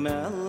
[0.00, 0.39] melech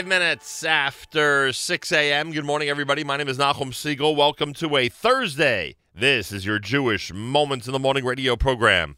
[0.00, 2.32] Five minutes after 6 a.m.
[2.32, 3.04] Good morning, everybody.
[3.04, 4.16] My name is Nachum Segal.
[4.16, 5.76] Welcome to a Thursday.
[5.94, 8.96] This is your Jewish Moments in the Morning radio program.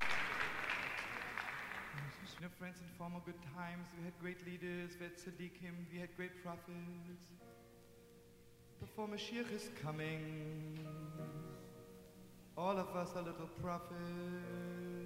[0.00, 0.08] You
[2.58, 5.16] friends, in former good times, we had great leaders, we had
[5.92, 7.30] we had great prophets.
[8.80, 10.80] Before Mashiach is coming,
[12.56, 14.97] all of us are little prophets.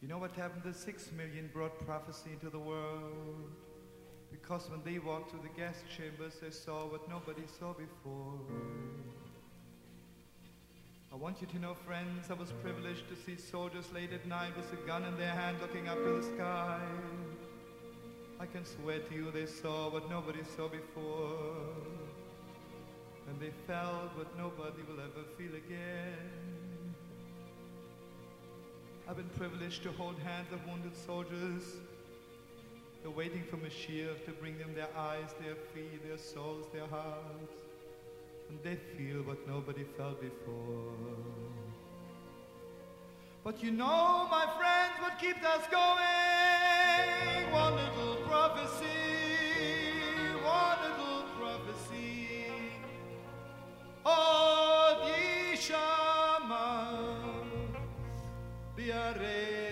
[0.00, 0.62] You know what happened?
[0.64, 3.50] The six million brought prophecy into the world.
[4.30, 8.38] Because when they walked through the gas chambers, they saw what nobody saw before.
[11.10, 14.56] I want you to know, friends, I was privileged to see soldiers late at night
[14.56, 16.80] with a gun in their hand looking up to the sky.
[18.38, 21.74] I can swear to you they saw what nobody saw before.
[23.28, 26.57] And they felt what nobody will ever feel again.
[29.08, 31.62] I've been privileged to hold hands of wounded soldiers.
[33.00, 37.54] They're waiting for Mashiach to bring them their eyes, their feet, their souls, their hearts.
[38.50, 40.92] And they feel what nobody felt before.
[43.42, 47.50] But you know, my friends, what keeps us going?
[47.50, 48.84] One little prophecy,
[50.44, 52.26] one little prophecy.
[54.04, 54.57] Oh,
[58.88, 59.67] Maria Rei.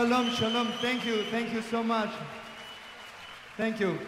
[0.00, 0.68] Shalom, shalom.
[0.80, 1.24] Thank you.
[1.24, 2.08] Thank you so much.
[3.58, 3.98] Thank you.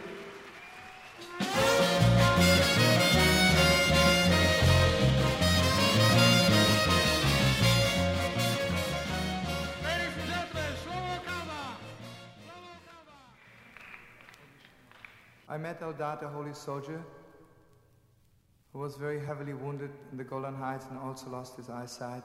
[15.47, 17.05] I met Eldad, a holy soldier,
[18.73, 22.25] who was very heavily wounded in the Golan Heights and also lost his eyesight.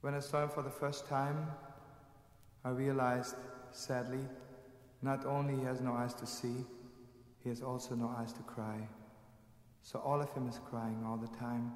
[0.00, 1.48] When I saw him for the first time,
[2.64, 3.36] I realized,
[3.72, 4.24] sadly,
[5.02, 6.64] not only he has no eyes to see,
[7.42, 8.88] he has also no eyes to cry.
[9.82, 11.72] So all of him is crying all the time.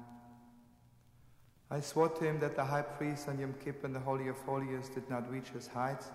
[1.69, 4.37] I swore to him that the high priest on Yom Kippur and the Holy of
[4.39, 6.11] Holies did not reach his heights,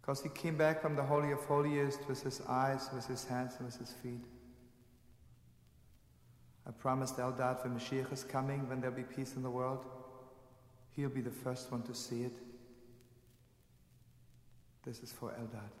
[0.00, 3.56] because he came back from the Holy of Holies with his eyes, with his hands,
[3.58, 4.24] and with his feet.
[6.66, 9.84] I promised Eldad when Mashiach is coming, when there'll be peace in the world,
[10.96, 12.32] He'll be the first one to see it.
[14.82, 15.74] This is for Eldad.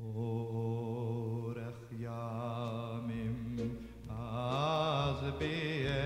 [0.00, 3.76] Orech yamim
[5.40, 6.00] beyarehu.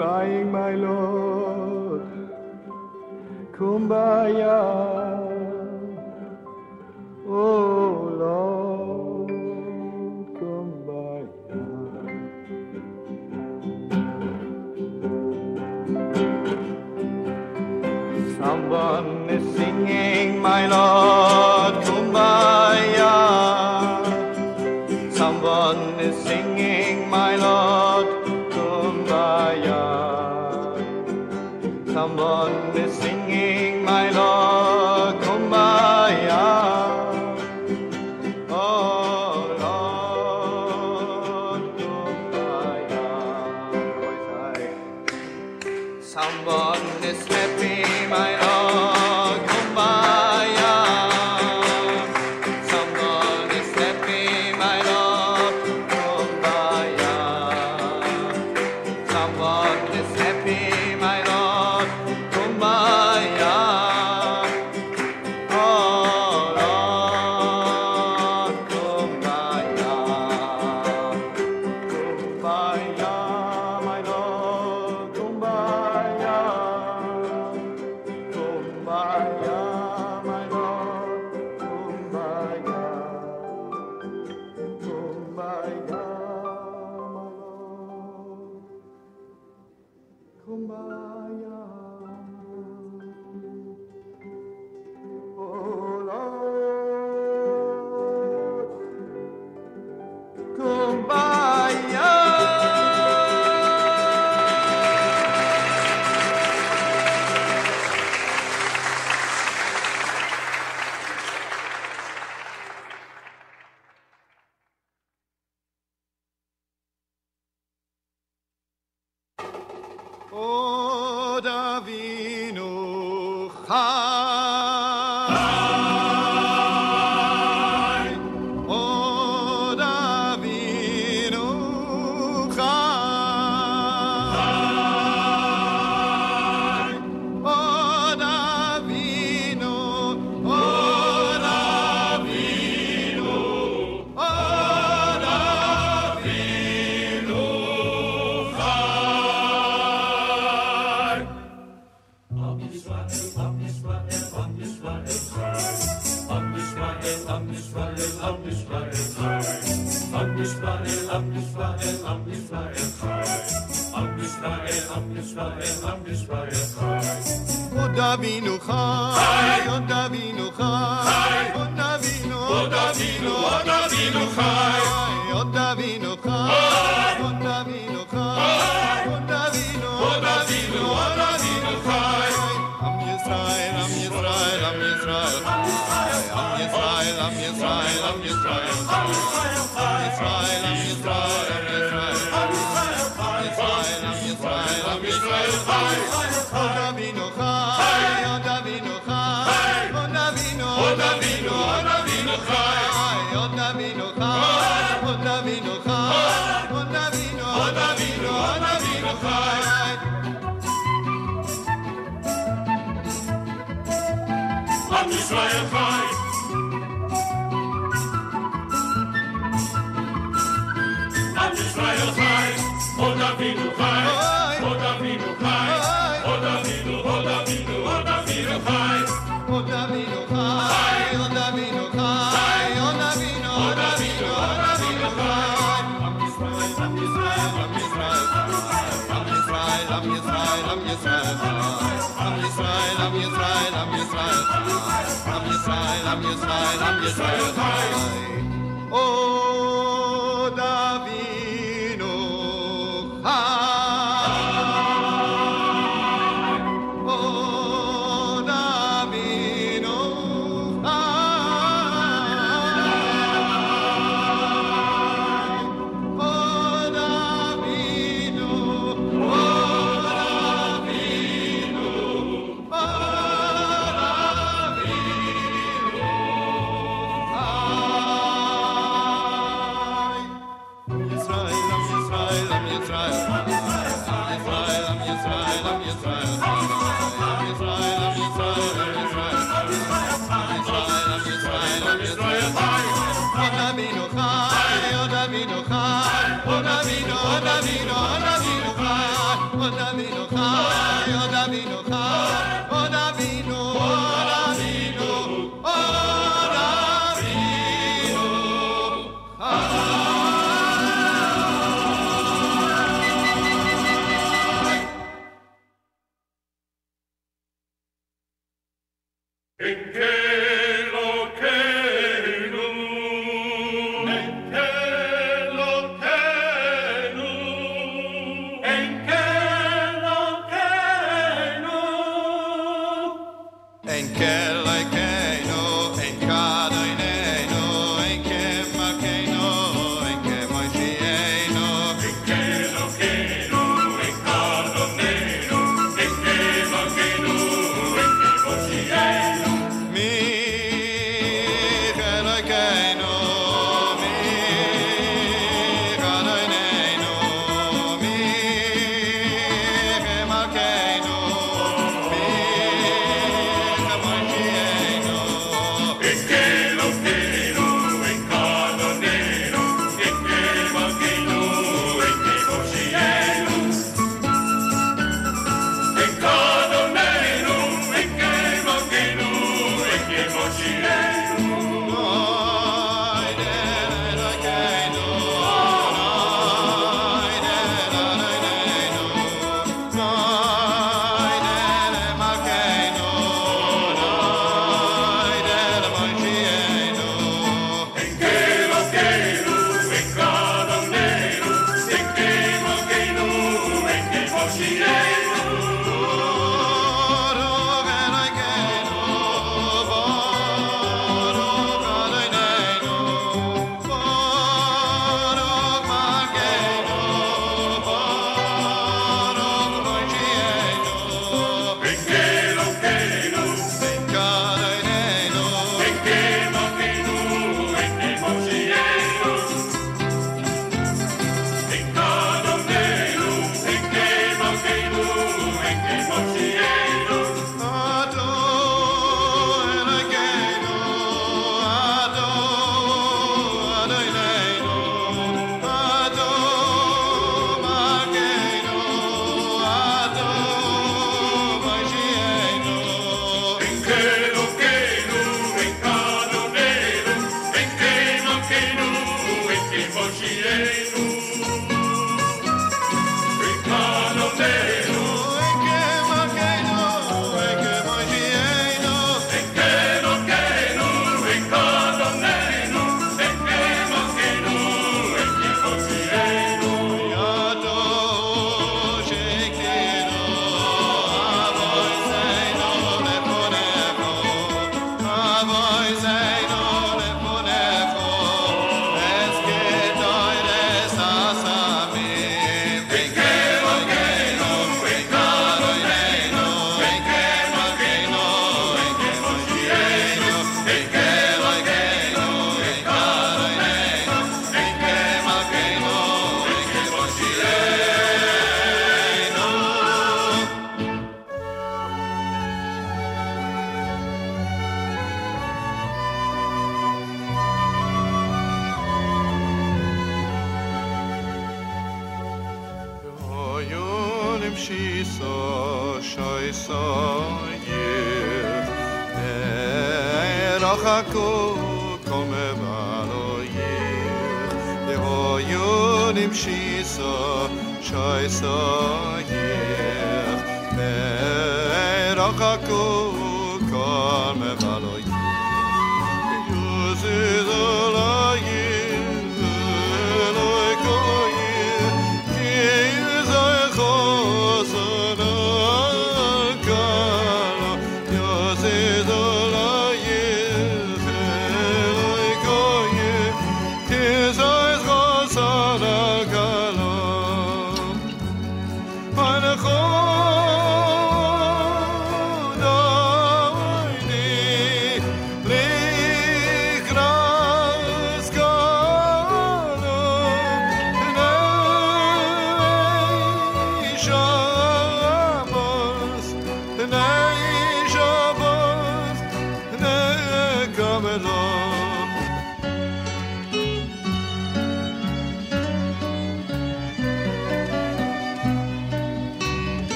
[0.00, 0.37] I.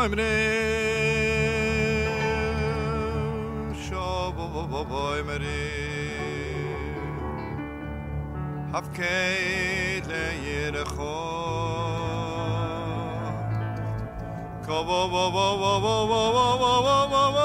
[0.00, 0.32] Boimre
[3.84, 5.60] Shobo Bobo Boimre
[8.72, 11.16] Havkeit le Yerecho
[14.64, 17.39] Kobo Bobo Bobo Bobo Bobo Bobo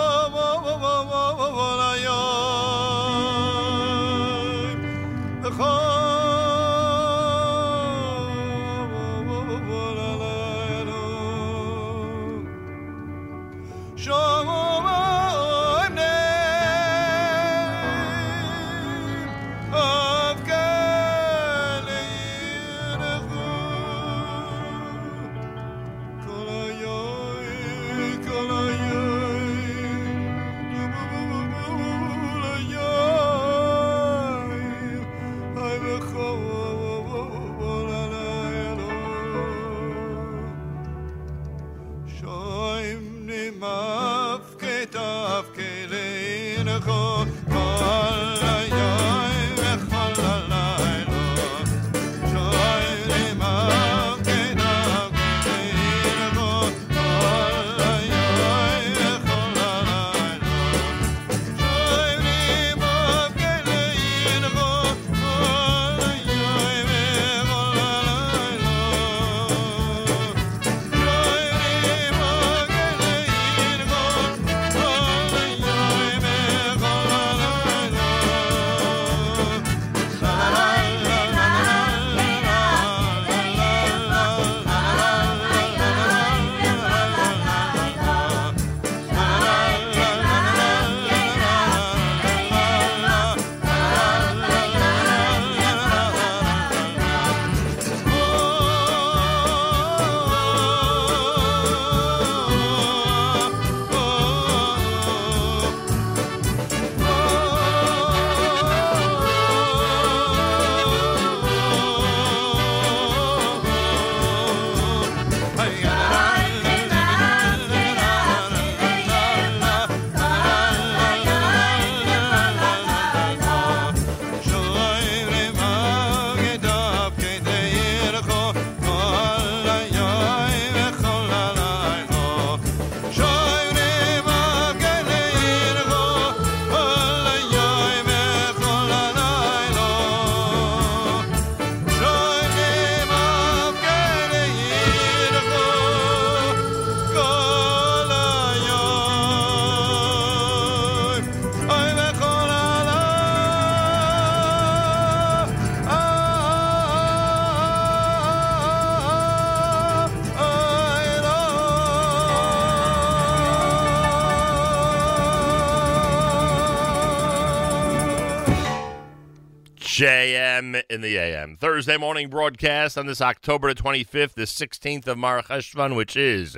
[170.96, 171.58] in the AM.
[171.58, 176.58] Thursday morning broadcast on this October the 25th, the 16th of Mar Cheshvan, which is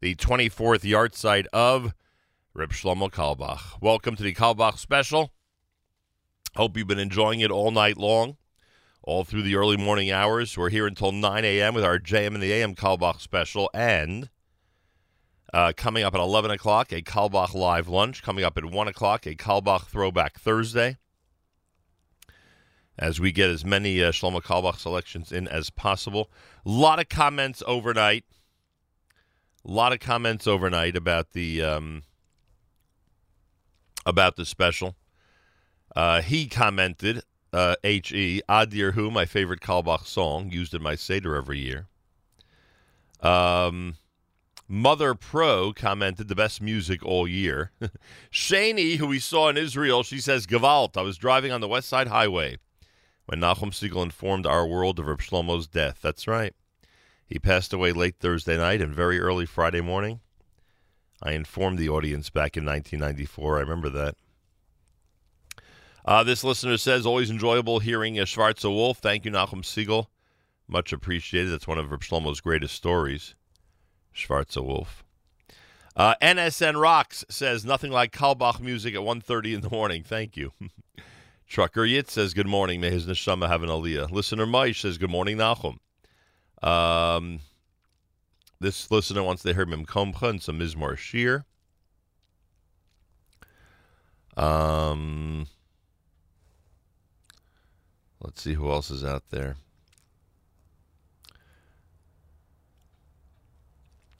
[0.00, 1.92] the 24th yahrtzeit of
[2.54, 3.82] Reb Shlomo Carlebach.
[3.82, 5.32] Welcome to the Carlebach special.
[6.54, 8.36] Hope you've been enjoying it all night long,
[9.02, 10.56] all through the early morning hours.
[10.56, 11.74] We're here until 9 a.m.
[11.74, 14.30] with our JM in the AM Carlebach special, and
[15.52, 18.22] uh, coming up at 11 o'clock, a Carlebach live lunch.
[18.22, 20.98] Coming up at 1 o'clock, a Carlebach throwback Thursday
[22.98, 26.30] as we get as many uh, Shlomo Carlebach selections in as possible.
[26.64, 28.24] A lot of comments overnight.
[29.66, 32.02] A lot of comments overnight about the um,
[34.04, 34.94] about the special.
[35.96, 41.36] Uh, he commented, uh, H.E., Adir Hu, my favorite Carlebach song, used in my Seder
[41.36, 41.86] every year.
[43.20, 43.96] Um,
[44.68, 47.70] Mother Pro commented, the best music all year.
[48.32, 51.88] Shani, who we saw in Israel, she says, Gewalt, I was driving on the West
[51.88, 52.58] Side Highway
[53.26, 55.98] when Nachum Segal informed our world of Reb Shlomo's death.
[56.02, 56.54] That's right.
[57.26, 60.20] He passed away late Thursday night and very early Friday morning.
[61.22, 63.56] I informed the audience back in 1994.
[63.56, 64.16] I remember that.
[66.04, 68.98] Uh, this listener says, always enjoyable hearing a Schwarzer Wolf.
[68.98, 70.06] Thank you, Nachum Segal.
[70.68, 71.50] Much appreciated.
[71.50, 73.34] That's one of Reb Shlomo's greatest stories.
[74.14, 75.02] Schwarzer Wolf.
[75.96, 80.02] Uh, NSN Rocks says, nothing like Carlebach music at 1.30 in the morning.
[80.02, 80.52] Thank you.
[81.48, 82.80] Trucker Yit says, Good morning.
[82.80, 84.10] May his neshama have an aliyah.
[84.10, 85.78] Listener Maish says, Good morning, Nachum.
[86.62, 87.40] Um,
[88.60, 91.44] this listener wants to hear Mim and some Mizmor Shir.
[94.36, 95.46] Um,
[98.20, 99.56] let's see who else is out there.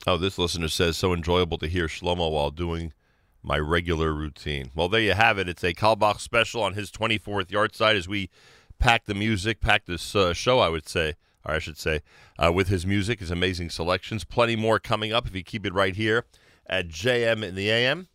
[0.07, 2.93] Oh, this listener says, So enjoyable to hear Shlomo while doing
[3.45, 4.71] my regular routine.
[4.73, 5.47] Well, there you have it.
[5.47, 8.29] It's a Carlebach special on his 24th yahrtzeit as we
[8.79, 11.13] pack the music, pack this uh, show, I would say,
[11.45, 12.01] or I should say,
[12.43, 14.23] uh, with his music, his amazing selections.
[14.23, 16.25] Plenty more coming up if you keep it right here
[16.65, 18.07] at JM in the AM.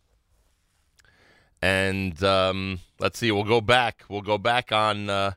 [1.61, 4.03] And um, let's see, we'll go back.
[4.09, 5.09] We'll go back on.
[5.09, 5.33] Uh,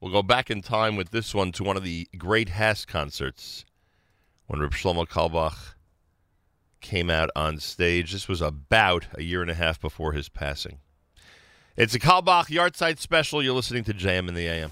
[0.00, 3.64] we'll go back in time with this one to one of the great HASC concerts
[4.46, 5.74] when Reb Shlomo Carlebach
[6.84, 8.12] came out on stage.
[8.12, 10.78] This was about a year and a half before his passing.
[11.76, 13.42] It's a Carlebach Yahrtzeit special.
[13.42, 14.70] You're listening to JM in the AM.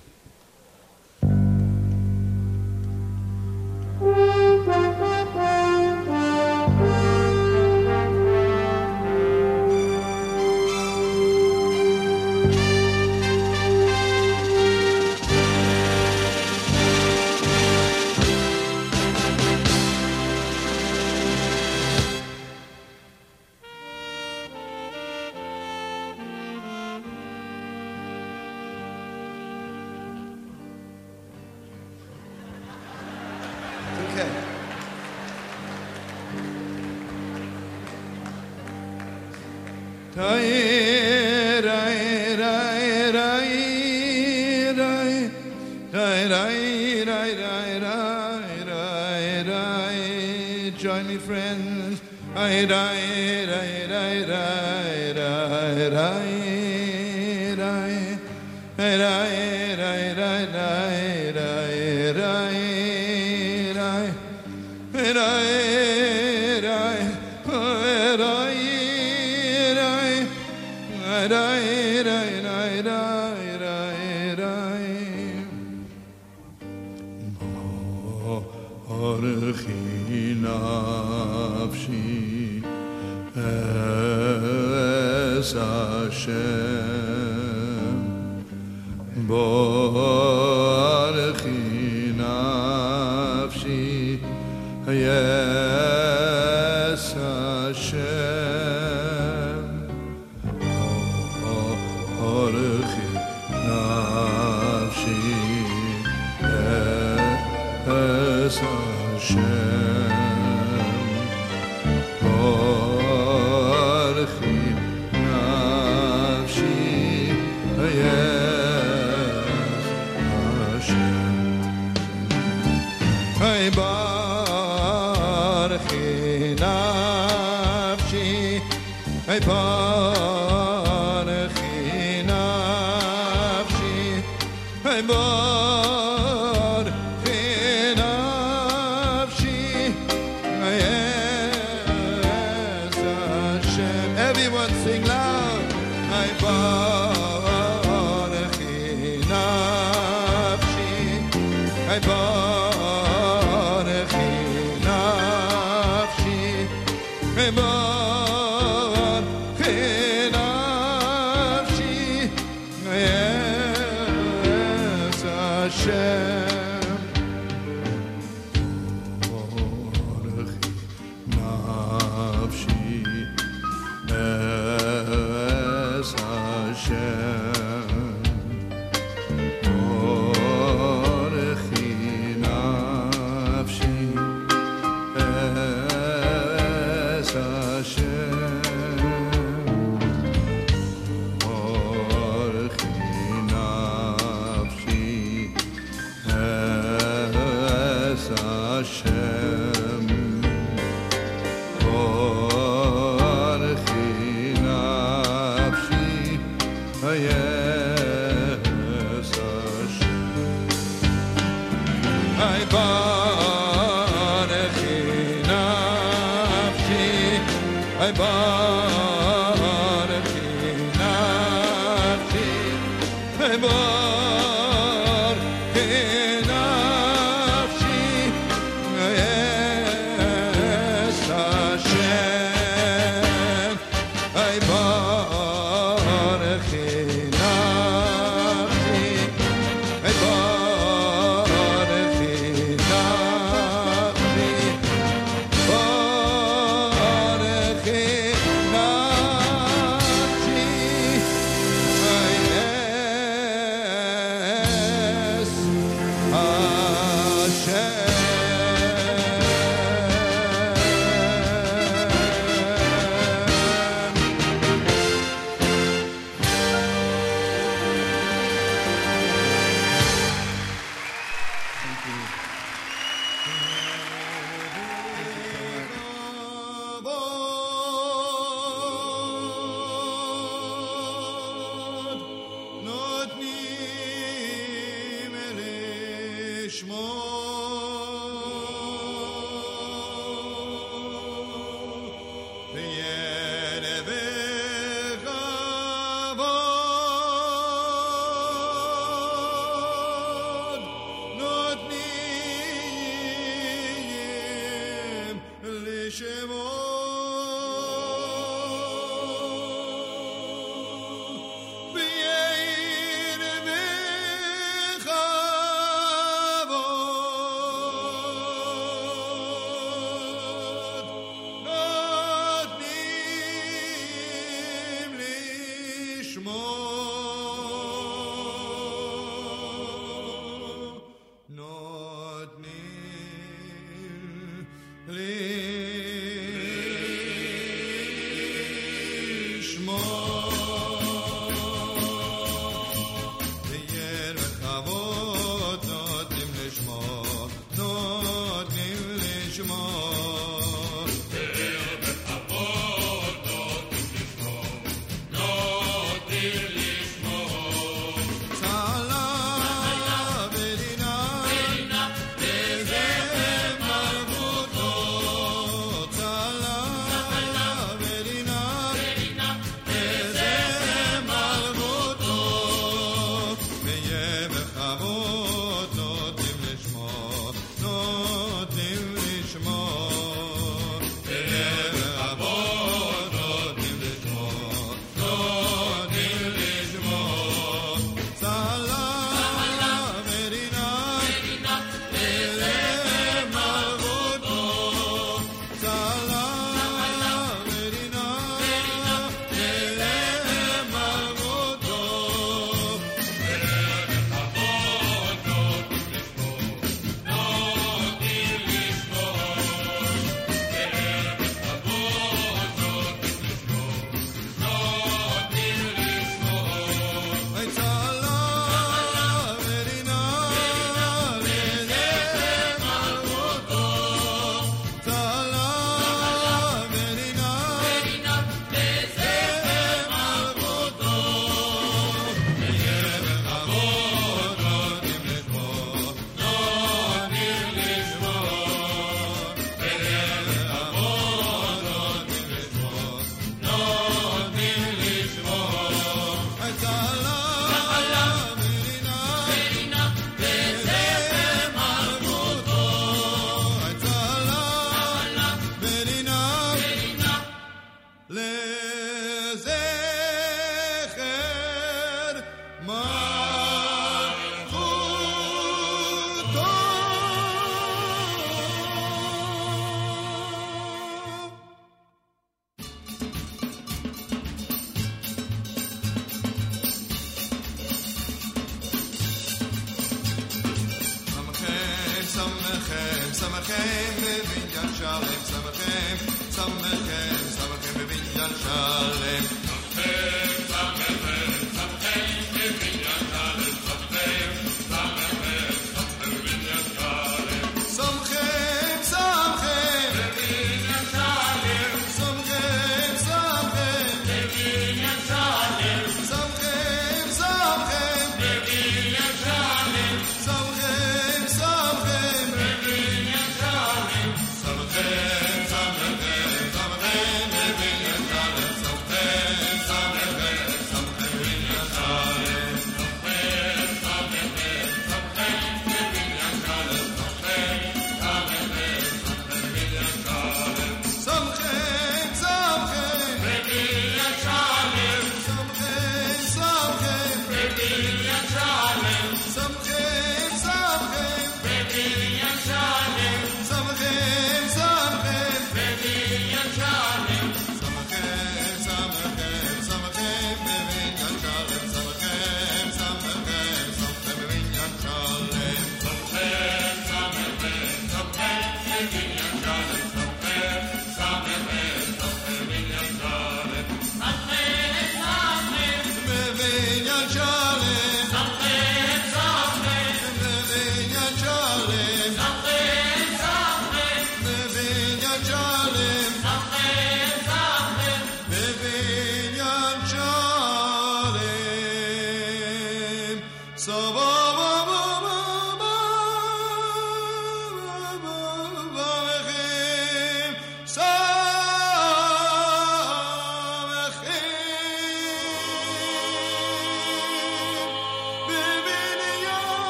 [326.53, 326.92] more.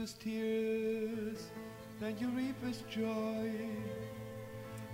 [0.00, 1.50] With tears,
[2.00, 3.50] and you reap with joy.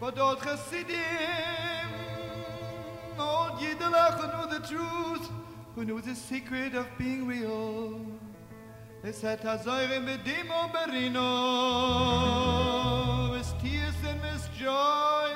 [0.01, 0.97] But old Chassidim,
[3.17, 5.31] old Yidelach who knew the truth,
[5.77, 8.01] who knew the secret of being real,
[9.03, 11.31] they said, Hazoire medimo berino,
[13.31, 15.31] with tears and with joy,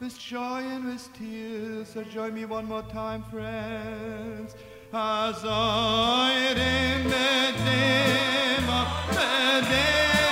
[0.00, 1.88] with joy and with tears.
[1.88, 4.54] So join me one more time, friends.
[4.94, 6.74] Hazoire
[7.08, 10.31] medimo, medimo,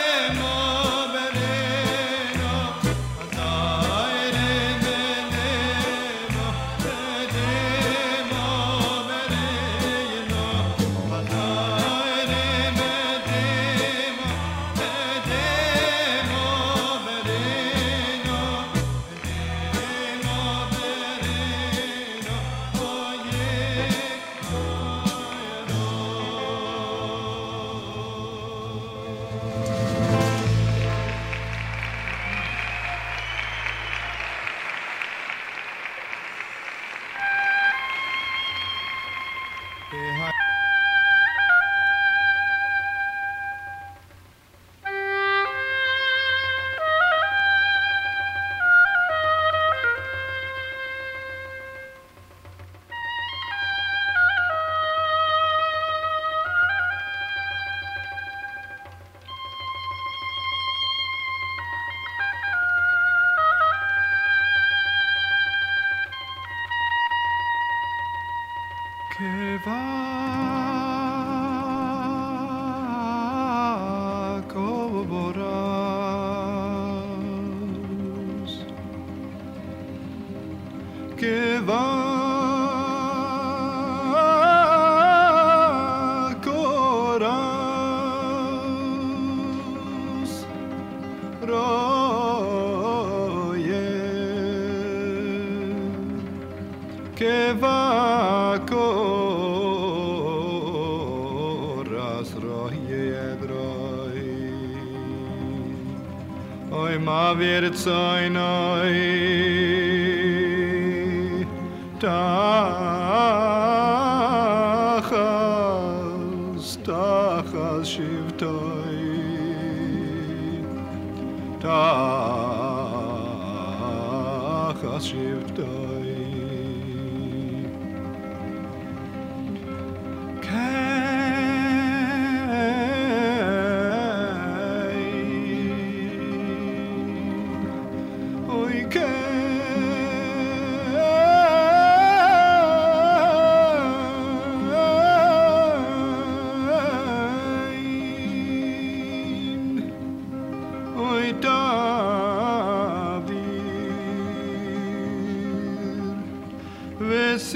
[157.11, 157.51] David Vesis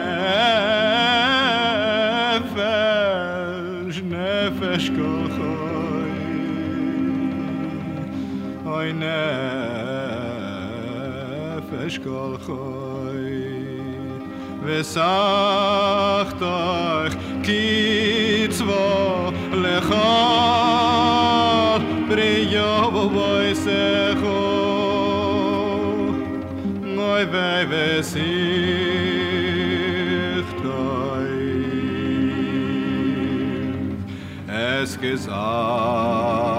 [4.02, 6.12] nefesh kochoy
[8.66, 9.58] Oi nefesh
[12.04, 12.77] kochoy
[14.68, 16.44] וסחתך
[17.42, 19.96] קצבו לכל
[22.08, 24.28] בריאו ובויסכו
[26.82, 28.28] נוי ואי וסיכתוי
[34.48, 36.57] es gesagt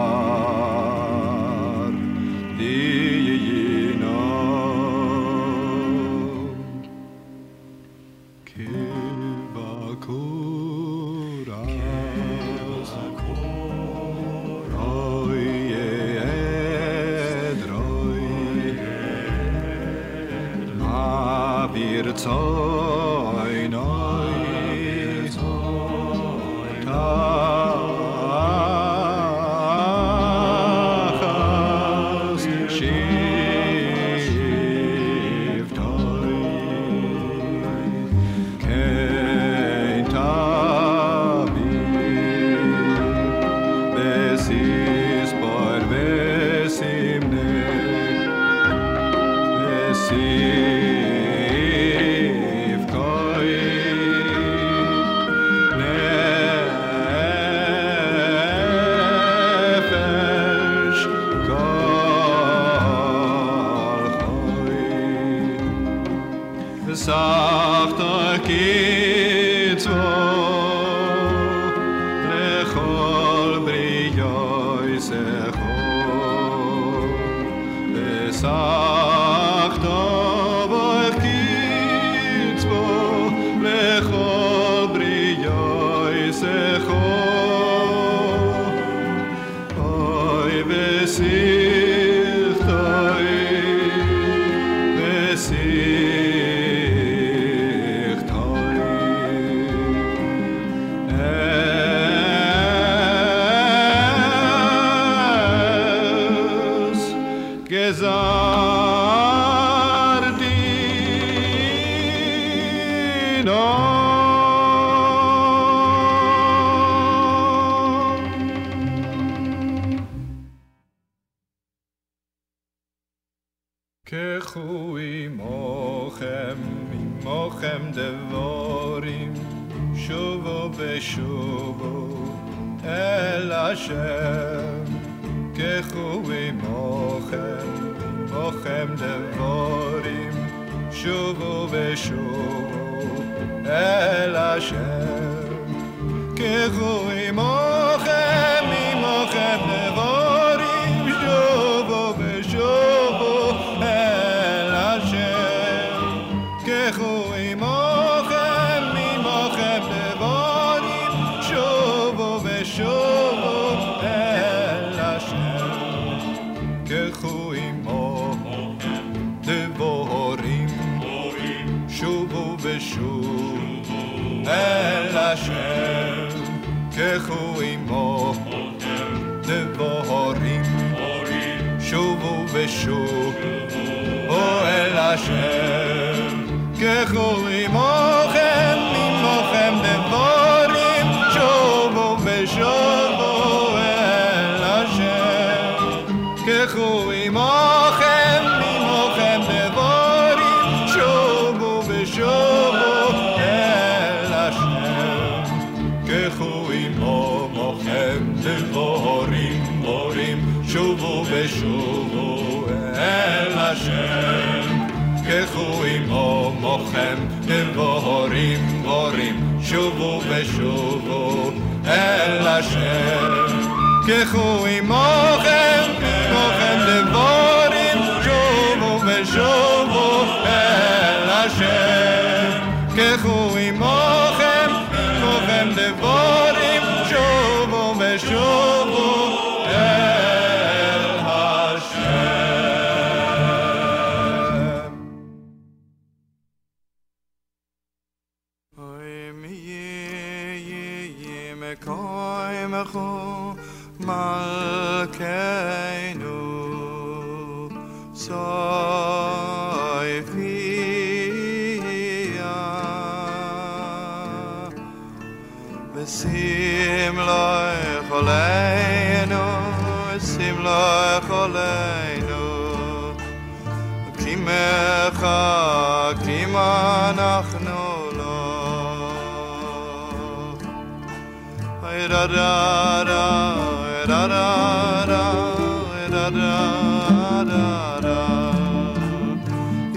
[286.30, 288.20] da da da.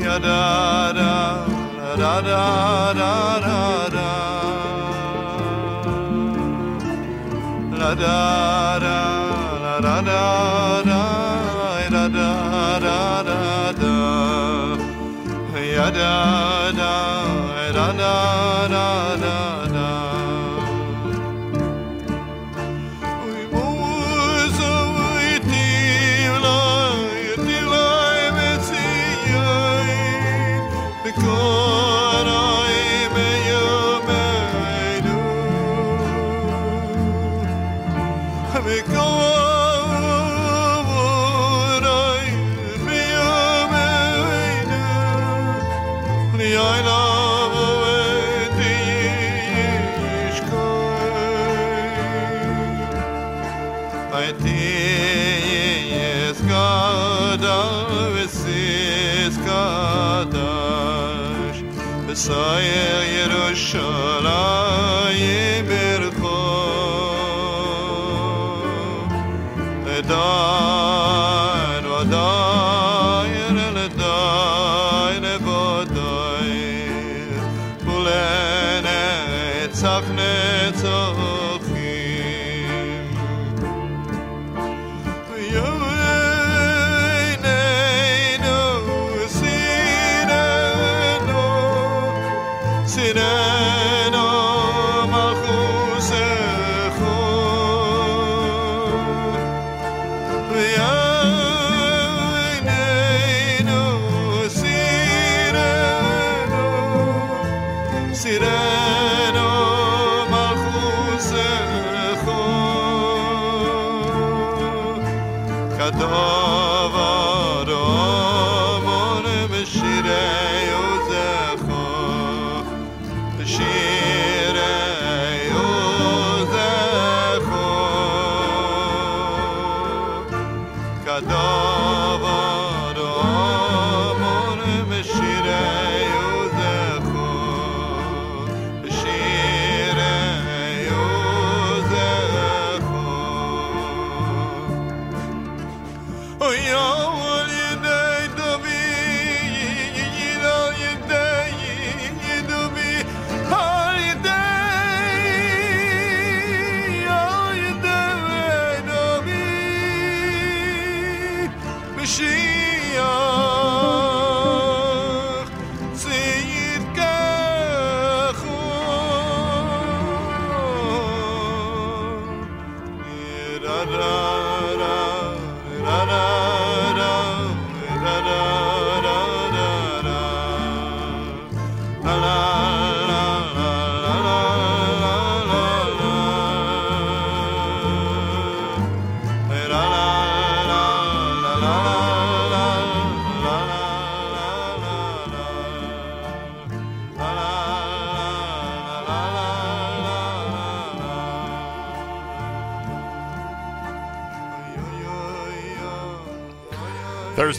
[0.05, 1.15] Ya da da
[1.97, 3.13] da da da
[3.47, 4.11] da da.
[7.79, 8.92] La da da.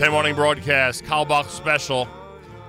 [0.04, 2.10] 10 morning broadcast, Carlebach special.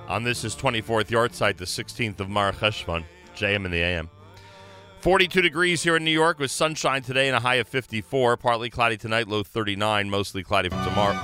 [0.07, 3.03] On this is 24th Yahrtzeit, the 16th of Mar Cheshvan,
[3.35, 4.09] JM in the AM.
[5.01, 8.37] 42 degrees here in New York with sunshine today and a high of 54.
[8.37, 10.09] Partly cloudy tonight, low 39.
[10.09, 11.15] Mostly cloudy for tomorrow.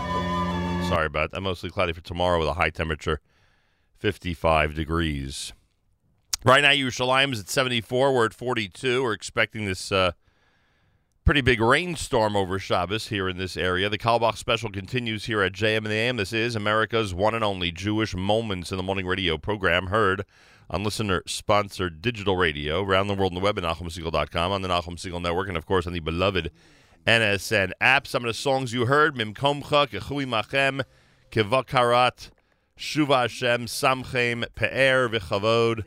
[0.90, 1.40] Sorry about that.
[1.40, 3.22] Mostly cloudy for tomorrow with a high temperature
[3.96, 5.54] 55 degrees.
[6.44, 8.14] Right now, Yerushalayim is at 74.
[8.14, 9.02] We're at 42.
[9.02, 10.12] We're expecting this uh,
[11.24, 13.90] pretty big rainstorm over Shabbos here in this area.
[13.90, 16.18] The Carlebach special continues here at JM in the AM.
[16.18, 20.26] This is America's one and only Jewish Moments in the Morning radio program, heard
[20.70, 24.98] on listener-sponsored digital radio around the world on the web at NachumSegal.com, on the Nachum
[24.98, 26.50] Segal Network, and, of course, on the beloved
[27.06, 28.08] NSN app.
[28.08, 30.84] Some of the songs you heard, Mimkomcha, Kechui Machem,
[31.32, 32.32] Kevakarat,
[32.80, 35.84] Shuva Hashem, Samchem, Pe'er, V'chavod,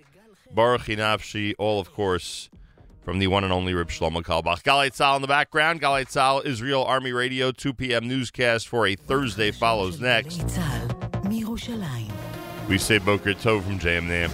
[0.53, 2.51] Baruch all, of course,
[3.05, 4.63] from the one and only Reb Shlomo Carlebach.
[4.63, 5.81] Galei Tzahal in the background.
[5.81, 8.09] Galei Tzahal, Israel Army Radio, 2 p.m.
[8.09, 10.43] newscast for a Thursday follows next.
[12.69, 14.31] We say Boker Tov from JM Nam.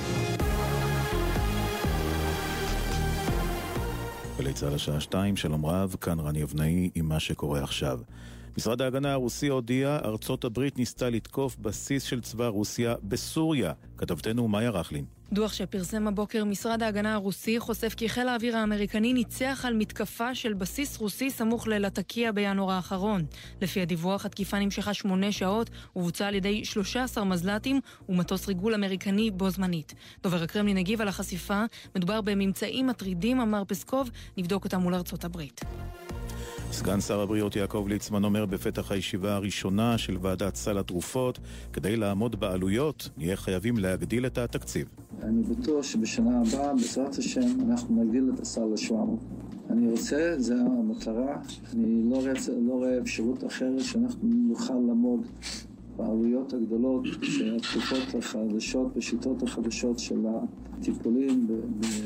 [4.41, 7.99] גלי צה"ל השעה 2, שלום רב, כאן רני אבנאי עם מה שקורה עכשיו.
[8.61, 13.73] משרד ההגנה הרוסי הודיע, ארצות הברית ניסתה לתקוף בסיס של צבא רוסיה בסוריה.
[13.99, 15.05] כתבתנו מאיה רכלין.
[15.33, 20.55] דוח שפרסם הבוקר משרד ההגנה הרוסי חושף כי חיל האוויר האמריקני ניצח על מתקפה של
[20.55, 23.25] בסיס רוסי סמוך ללטקיה בינואר האחרון.
[23.61, 29.51] לפי הדיווח, התקיפה נמשכה שמונה שעות ובוצעה על ידי 13 מזל"טים ומטוס ריגול אמריקני בו
[29.51, 29.95] זמנית.
[30.23, 31.65] דובר הקרמלין הגיב על החשיפה,
[31.97, 35.61] מדובר בממצאים מטרידים, אמר פסקוב, נבדוק אותם מול ארצות הברית.
[36.73, 41.39] סגן שר הבריאות יעקב ליצמן אומר בפתח הישיבה הראשונה של ועדת סל התרופות,
[41.73, 44.89] כדי לעמוד בעלויות, נהיה חייבים להגדיל את התקציב.
[45.23, 48.93] אני בטוח שבשנה הבאה, בעזרת השם, אנחנו נגדיל את הסל ל-700.
[49.71, 51.37] אני רוצה, זו המטרה.
[51.75, 52.49] אני לא, רצ...
[52.49, 55.27] לא רואה אפשרות אחרת שאנחנו נוכל לעמוד
[55.97, 60.21] בעלויות הגדולות של התרופות החדשות, בשיטות החדשות של
[60.79, 61.47] הטיפולים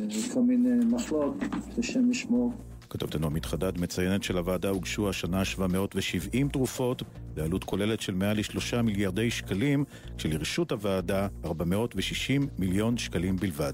[0.09, 1.35] בכל מיני מחלות,
[1.79, 2.53] השם ישמור.
[2.95, 7.03] כתובתנו עמית חדד מציינת שלוועדה הוגשו השנה 770 תרופות
[7.35, 9.85] בעלות כוללת של מעל לשלושה מיליארדי שקלים,
[10.19, 13.73] כשלרשות הוועדה 460 מיליון שקלים בלבד.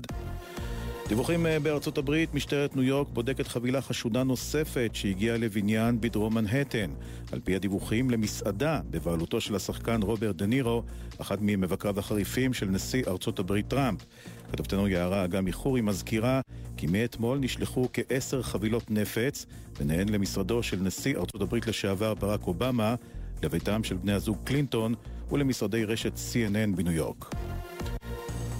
[1.10, 6.90] דיווחים אה, בארצות הברית, משטרת ניו יורק בודקת חבילה חשודה נוספת שהגיעה לבניין בדרום מנהטן.
[7.32, 10.82] על פי הדיווחים למסעדה בבעלותו של השחקן רוברט דה נירו,
[11.20, 14.00] אחד ממבקריו החריפים של נשיא ארצות הברית טראמפ.
[14.52, 16.40] כתבתנו יערה אגם איחורי מזכירה
[16.76, 19.46] כי מאתמול נשלחו כעשר חבילות נפץ,
[19.78, 22.94] ביניהן למשרדו של נשיא ארצות הברית לשעבר ברק אובמה,
[23.42, 24.94] לביתם של בני הזוג קלינטון
[25.30, 27.34] ולמשרדי רשת CNN בניו יורק.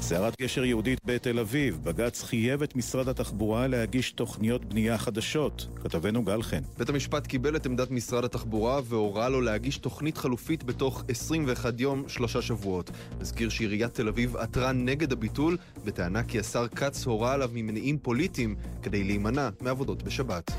[0.00, 5.66] סערת גשר יהודית בתל אביב, בג"ץ חייב את משרד התחבורה להגיש תוכניות בנייה חדשות.
[5.82, 6.60] כתבנו גל חן.
[6.78, 12.04] בית המשפט קיבל את עמדת משרד התחבורה והורה לו להגיש תוכנית חלופית בתוך 21 יום,
[12.08, 12.90] שלושה שבועות.
[13.20, 18.56] נזכיר שעיריית תל אביב עתרה נגד הביטול, בטענה כי השר כץ הורה עליו ממניעים פוליטיים
[18.82, 20.50] כדי להימנע מעבודות בשבת.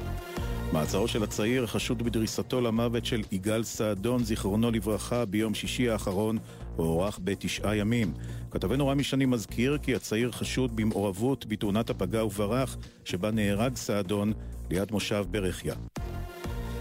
[0.74, 6.38] מעצרו של הצעיר חשוד בדריסתו למוות של יגאל סעדון, זיכרונו לברכה, ביום שישי האחרון,
[6.76, 8.14] הוארך בתשעה ימים.
[8.52, 14.34] כתבנו רמי שני מזכיר כי הצעיר חשוד במעורבות בתאונת הפגע וברח, שבה נהרג סעדון
[14.70, 15.74] ליד מושב ברכיה.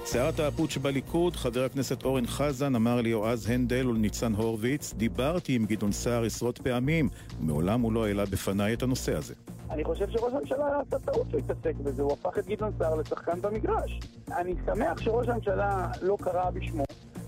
[0.04, 5.92] סערת הפוטש בליכוד, חבר הכנסת אורן חזן אמר ליועז הנדל ולניצן הורוביץ, דיברתי עם גדעון
[5.92, 7.08] סער עשרות פעמים,
[7.40, 9.34] ומעולם הוא לא העלה בפניי את הנושא הזה.
[9.70, 13.40] אני חושב שראש הממשלה עשה טעות שהוא התעסק בזה, הוא הפך את גדעון סער לשחקן
[13.40, 14.00] במגרש.
[14.36, 16.84] אני שמח שראש הממשלה לא קרא בשמו,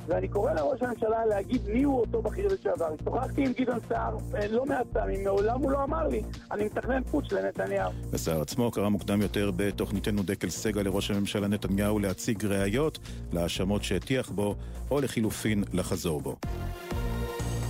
[0.06, 2.94] ואני קורא לראש הממשלה להגיד מי הוא אותו בכיר לשעבר.
[3.04, 7.02] שוחחתי עם גדעון סער אה, לא מעט פעמים, מעולם הוא לא אמר לי, אני מתכנן
[7.02, 7.92] פוטש לנתניהו.
[8.10, 12.98] וסער עצמו קרא מוקדם יותר בתוכניתנו דקל סגל לראש הממשלה נתניהו להציג ראיות
[13.32, 14.54] להאשמות שהטיח בו,
[14.90, 16.36] או לחילופין לחזור בו.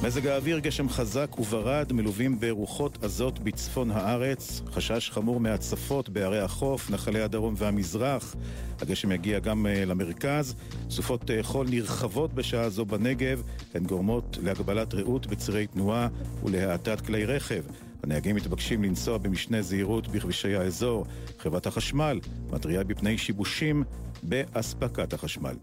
[0.02, 6.90] מזג האוויר, גשם חזק וברד, מלווים ברוחות עזות בצפון הארץ, חשש חמור מהצפות בערי החוף,
[6.90, 8.36] נחלי הדרום והמזרח.
[8.80, 10.54] הגשם יגיע גם uh, למרכז.
[10.90, 13.42] סופות uh, חול נרחבות בשעה זו בנגב,
[13.74, 16.08] הן גורמות להגבלת ראות בצירי תנועה
[16.44, 17.62] ולהאטת כלי רכב.
[18.02, 21.06] הנהגים מתבקשים לנסוע במשנה זהירות בכבישי האזור.
[21.38, 23.84] חברת החשמל מתריעה בפני שיבושים
[24.22, 25.54] באספקת החשמל.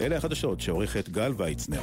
[0.00, 1.82] אלה החדשות שעורכת גל ויצנר.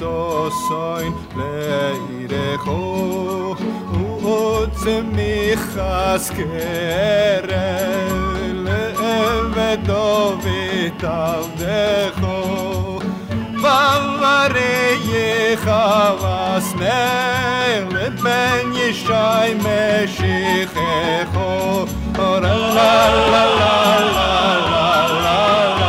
[0.00, 2.76] so soin leire ho
[4.02, 4.84] utz
[5.14, 5.34] mi
[5.64, 7.66] khas kere
[8.66, 8.84] le
[11.60, 11.82] de
[12.20, 12.38] ho
[13.64, 14.78] vavare
[15.10, 15.28] ye
[15.64, 17.02] khavas ne
[17.92, 18.06] le
[19.02, 19.82] shai me
[20.16, 20.80] shikh
[21.34, 21.52] ho
[22.46, 22.92] la la
[23.32, 23.76] la la
[24.70, 24.88] la
[25.24, 25.38] la
[25.74, 25.79] la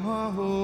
[0.00, 0.57] Oh.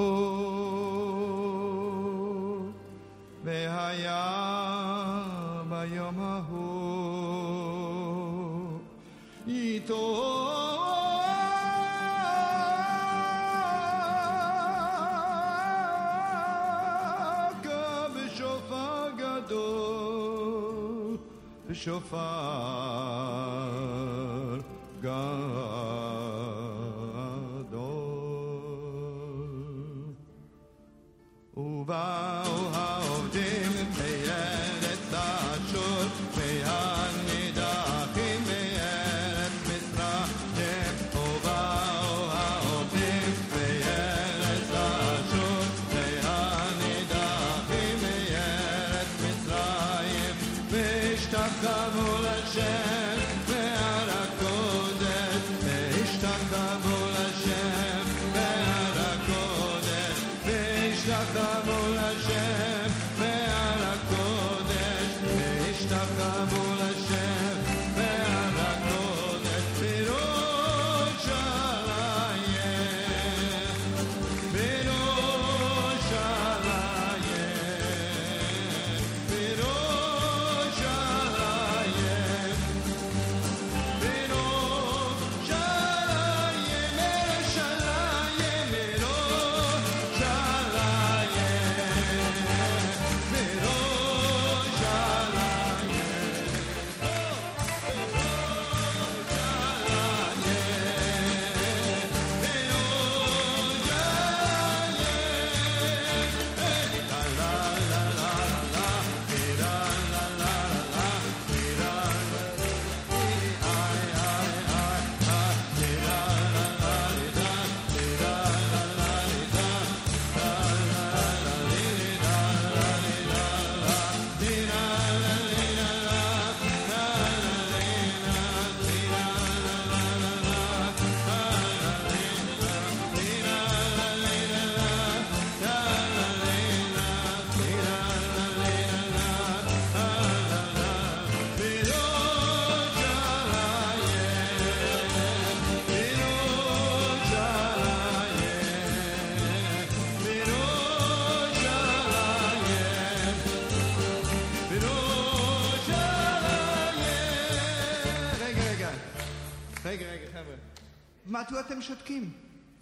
[161.85, 162.33] שותקים?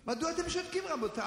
[0.06, 1.24] מדוע אתם שותקים, רבותיי?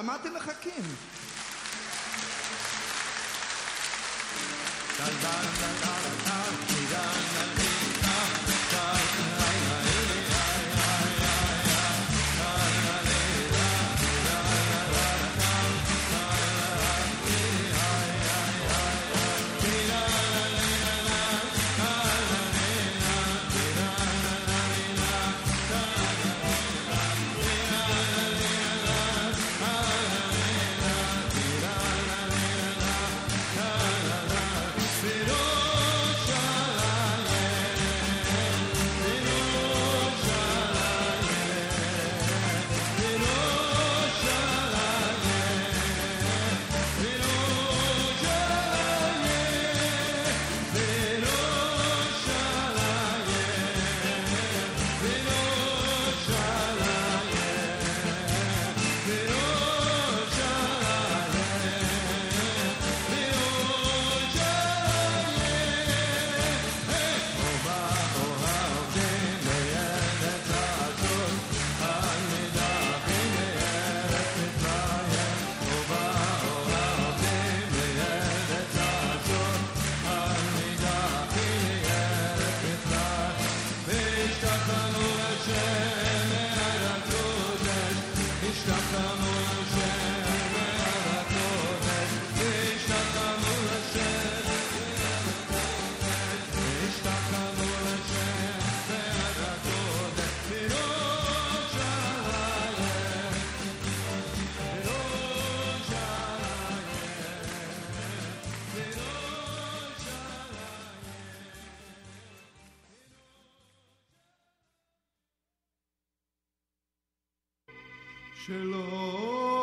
[118.49, 119.55] מה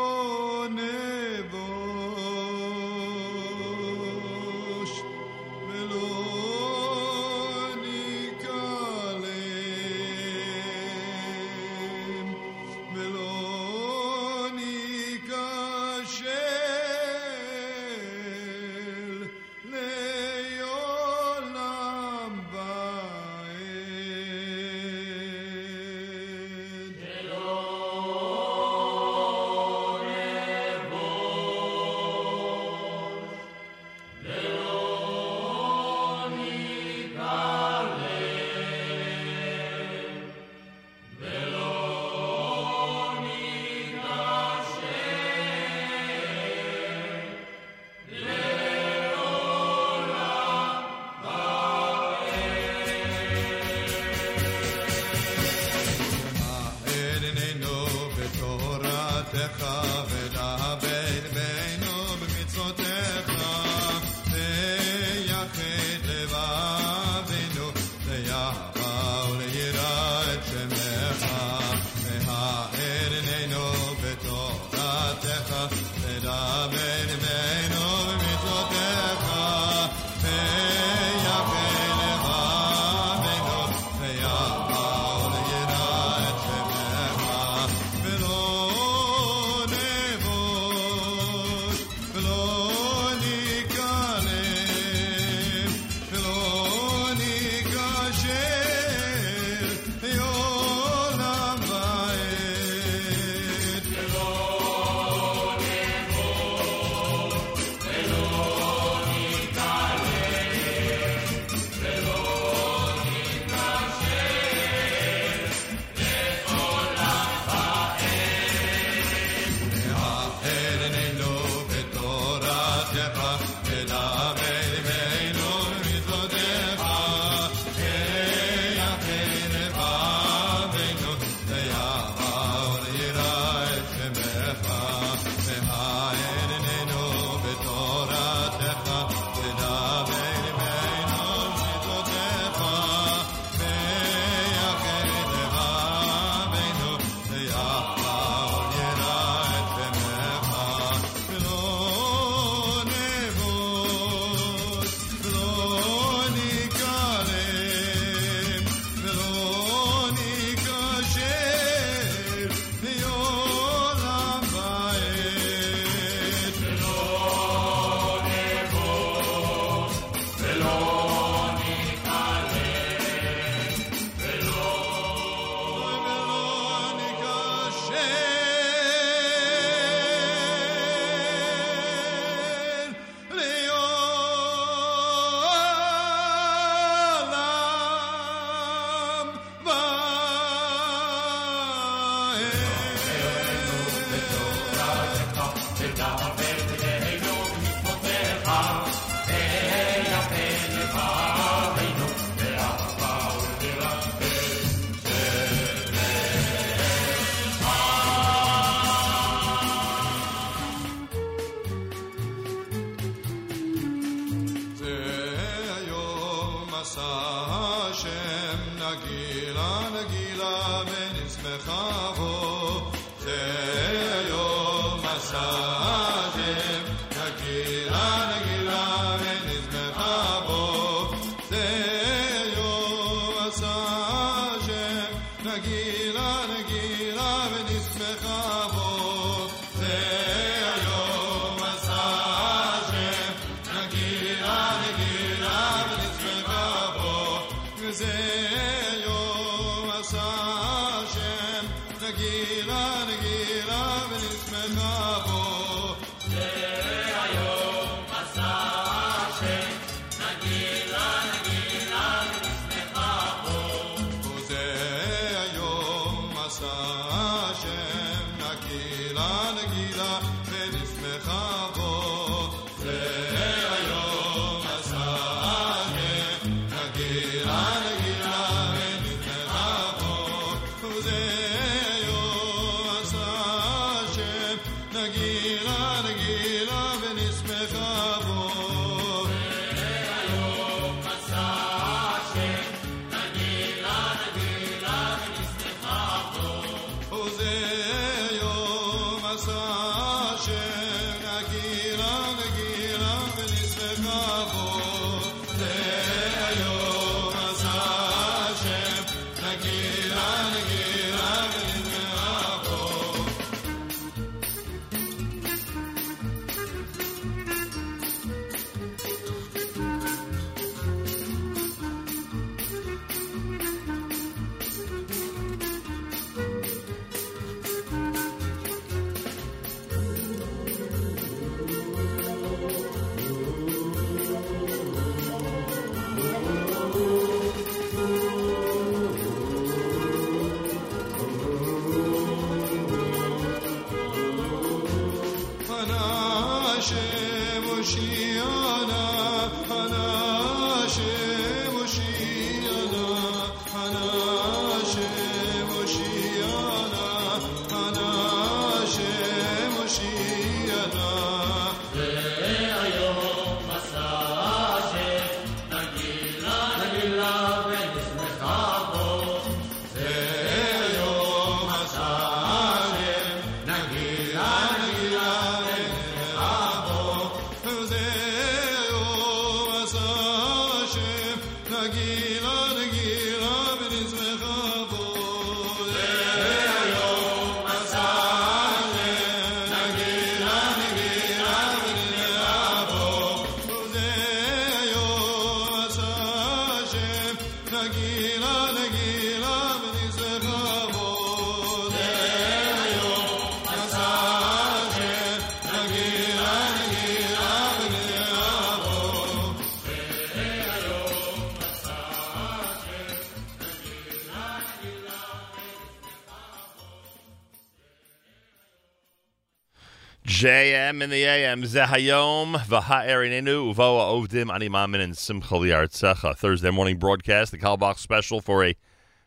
[420.43, 426.36] JM in the AM, Zehayom, V'ha'erinenu, Uvoa Ovdim, Animamin, and Simcha Liartzecha.
[426.36, 428.77] Thursday morning broadcast, the Carlebach special for a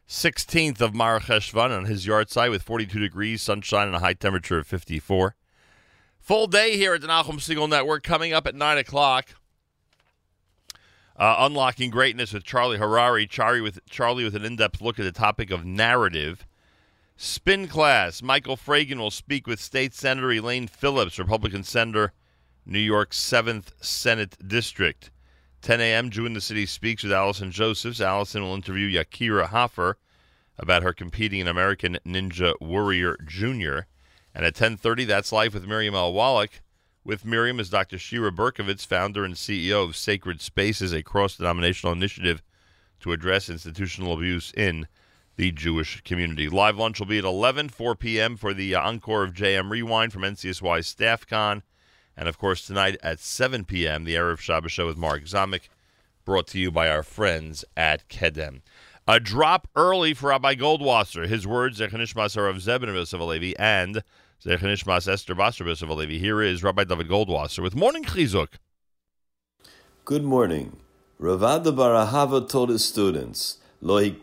[0.09, 4.59] 16th of Mar Cheshvan on his yahrtzeit with 42 degrees, sunshine, and a high temperature
[4.59, 5.37] of 54.
[6.19, 9.35] Full day here at the Nachum Segal Network coming up at 9 o'clock.
[11.15, 13.29] Uh, Unlocking Greatness with Charlie Harary.
[13.29, 16.45] Charlie with, Charlie with an in depth look at the topic of narrative.
[17.17, 18.21] Spin class.
[18.21, 22.11] Michael Fragin will speak with State Senator Elaine Phillips, Republican Senator,
[22.65, 25.11] New York's 7th Senate District.
[25.61, 28.01] 10 a.m., Jew in the City speaks with Allison Josephs.
[28.01, 29.97] Allison will interview Yakira Hoffer
[30.57, 33.87] about her competing in American Ninja Warrior Jr.
[34.33, 36.11] And at 10.30, that's Life with Miriam L.
[36.11, 36.61] Wallach.
[37.05, 37.97] With Miriam is Dr.
[37.97, 42.43] Shira Berkovits, founder and CEO of Sacred Spaces, a cross-denominational initiative
[42.99, 44.87] to address institutional abuse in
[45.35, 46.49] the Jewish community.
[46.49, 48.37] Live lunch will be at 11, 4 p.m.
[48.37, 51.61] for the uh, encore of JM Rewind from NCSY StaffCon.
[52.17, 55.67] And of course, tonight at 7 p.m., the Erev Shabbos Show with Mark Zamek,
[56.23, 58.61] brought to you by our friends at Kedem.
[59.07, 61.27] A drop early for Rabbi Goldwasser.
[61.27, 64.01] His words, Zechanishmas of Zebin of Alevi and
[64.43, 66.19] Zechanishmas Esther Basar of Alevi.
[66.19, 68.53] Here is Rabbi David Goldwasser with Morning Chizuk.
[70.05, 70.77] Good morning.
[71.19, 73.57] Rav Ada bar Ahava told his students,
[73.87, 74.15] I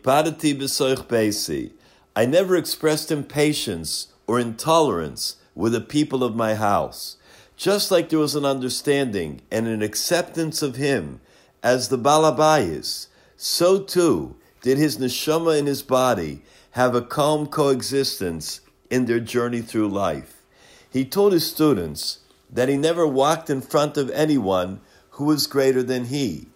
[2.25, 7.15] never expressed impatience or intolerance with the people of my house.
[7.55, 11.21] Just like there was an understanding and an acceptance of him
[11.61, 13.07] as the Balabayas,
[13.37, 16.41] so too did his neshama and his body
[16.71, 18.59] have a calm coexistence
[18.89, 20.43] in their journey through life.
[20.89, 22.19] He told his students
[22.51, 24.81] that he never walked in front of anyone
[25.11, 26.47] who was greater than he.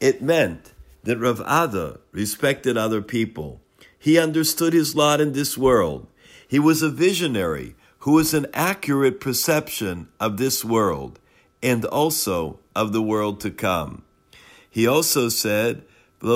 [0.00, 0.72] It meant
[1.04, 3.60] that Rav Ada respected other people.
[3.98, 6.06] He understood his lot in this world.
[6.46, 11.18] He was a visionary who was an accurate perception of this world
[11.62, 14.02] and also of the world to come.
[14.70, 15.82] He also said,
[16.22, 16.30] I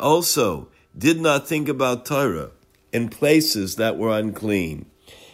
[0.00, 2.50] also did not think about Torah
[2.92, 4.86] in places that were unclean.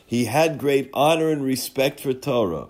[0.05, 2.69] He had great honor and respect for Torah.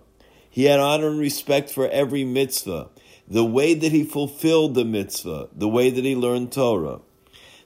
[0.51, 2.89] He had honor and respect for every mitzvah,
[3.31, 7.01] the way that he fulfilled the mitzvah, the way that he learned Torah.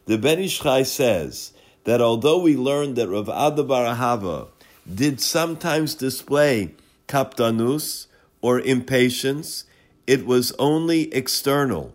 [0.06, 1.52] The Ben Ish Chai says
[1.84, 4.48] that although we learned that Rav Ada bar Ahava
[4.92, 6.74] did sometimes display
[7.06, 8.06] kapdanus
[8.40, 9.64] or impatience,
[10.06, 11.94] it was only external.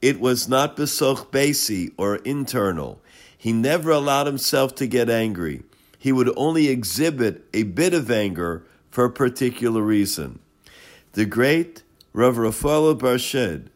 [0.00, 3.00] It was not besoch basi or internal.
[3.36, 5.64] He never allowed himself to get angry.
[5.98, 10.38] He would only exhibit a bit of anger for a particular reason.
[11.12, 11.82] The great
[12.12, 13.68] Rav Rafael Barshed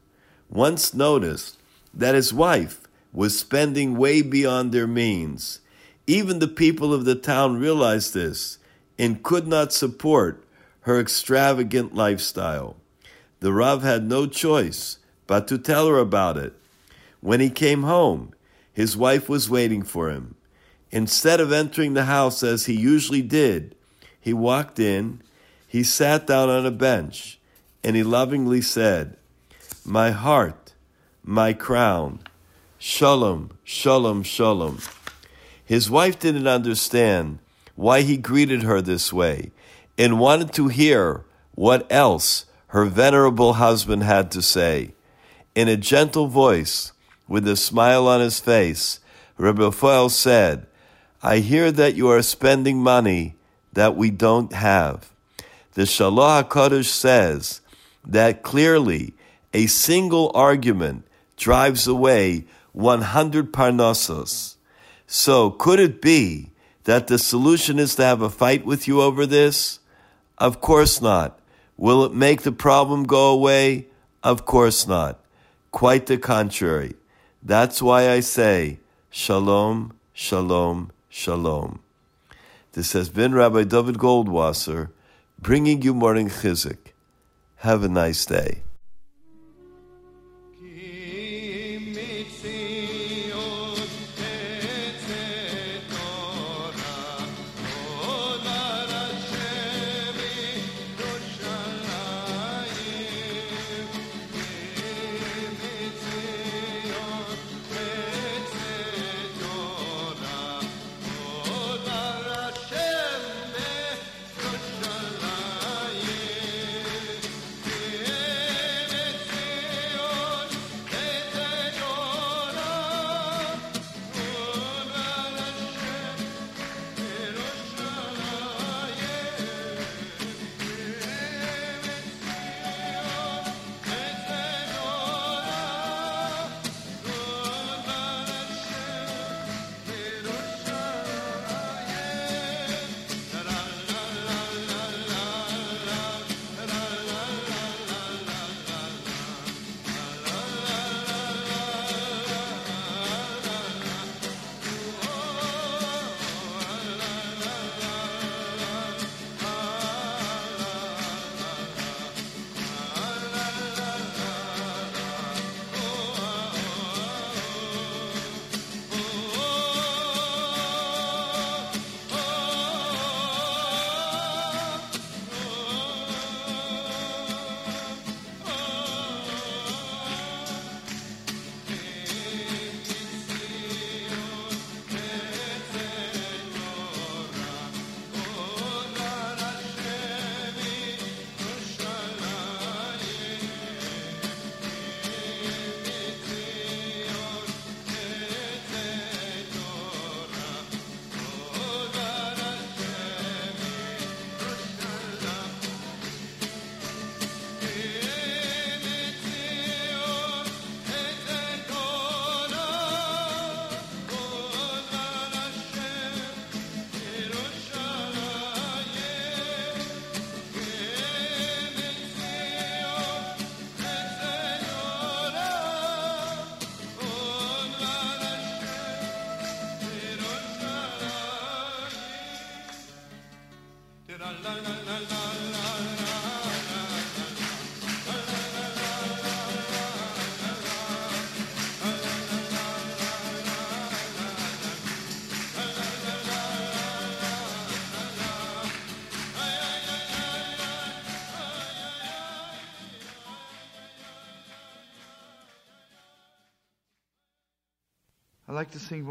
[0.51, 1.59] once noticed
[1.93, 2.81] that his wife
[3.13, 5.61] was spending way beyond their means.
[6.07, 8.59] Even the people of the town realized this
[8.99, 10.45] and could not support
[10.81, 12.77] her extravagant lifestyle.
[13.41, 16.55] The Rav had no choice but to tell her about it.
[17.21, 18.35] When he came home,
[18.73, 20.35] his wife was waiting for him.
[20.91, 23.75] Instead of entering the house as he usually did,
[24.21, 25.23] he walked in,
[25.67, 27.39] he sat down on a bench,
[27.85, 29.17] and he lovingly said,
[29.85, 30.73] My heart,
[31.23, 32.21] my crown,
[32.79, 34.79] shalom, shalom, shalom.
[35.65, 37.39] His wife didn't understand
[37.77, 39.51] why he greeted her this way
[39.99, 41.25] and wanted to hear
[41.55, 44.93] what else her venerable husband had to say.
[45.55, 46.93] In a gentle voice,
[47.29, 49.01] with a smile on his face,
[49.39, 50.67] Rabbi Foel said,
[51.23, 53.35] I hear that you are spending money
[53.73, 55.11] that we don't have.
[55.73, 57.61] The Shalah HaKadosh says
[58.07, 59.15] that clearly
[59.53, 61.07] a single argument
[61.37, 64.57] drives away 100 parnassos.
[65.07, 66.51] So could it be
[66.85, 69.81] that the solution is to have a fight with you over this?
[70.39, 71.39] Of course not.
[71.77, 73.87] Will it make the problem go away?
[74.23, 75.21] Of course not.
[75.71, 76.95] Quite the contrary.
[77.43, 78.79] That's why I say,
[79.11, 81.81] Shalom, Shalom, Shalom.
[82.73, 84.91] This has been Rabbi David Goldwasser
[85.39, 86.79] bringing you morning chizuk.
[87.65, 88.61] Have a nice day.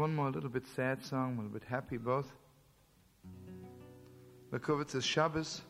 [0.04, 2.30] One more little bit sad song, a little bit happy both.
[4.52, 5.62] Lekovitz is Shabbos.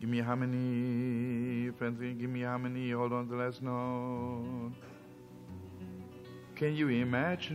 [0.00, 4.72] Give me how many, friends, give me how many, hold on to the last note.
[6.56, 7.54] Can you imagine?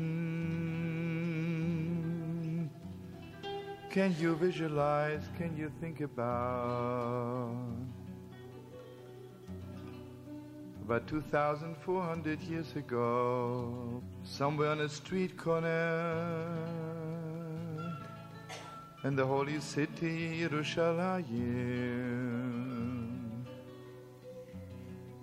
[3.90, 5.24] Can you visualize?
[5.38, 7.77] Can you think about?
[10.88, 16.48] About 2,400 years ago, somewhere on a street corner
[19.04, 21.28] in the holy city, Yerushalayim.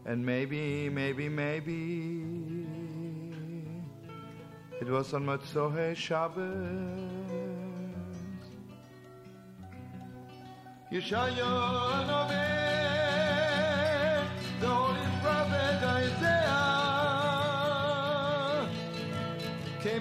[0.04, 2.66] And maybe, maybe, maybe
[4.82, 6.44] it was on Motzoi Shabbos.
[10.92, 12.53] Yeshayahu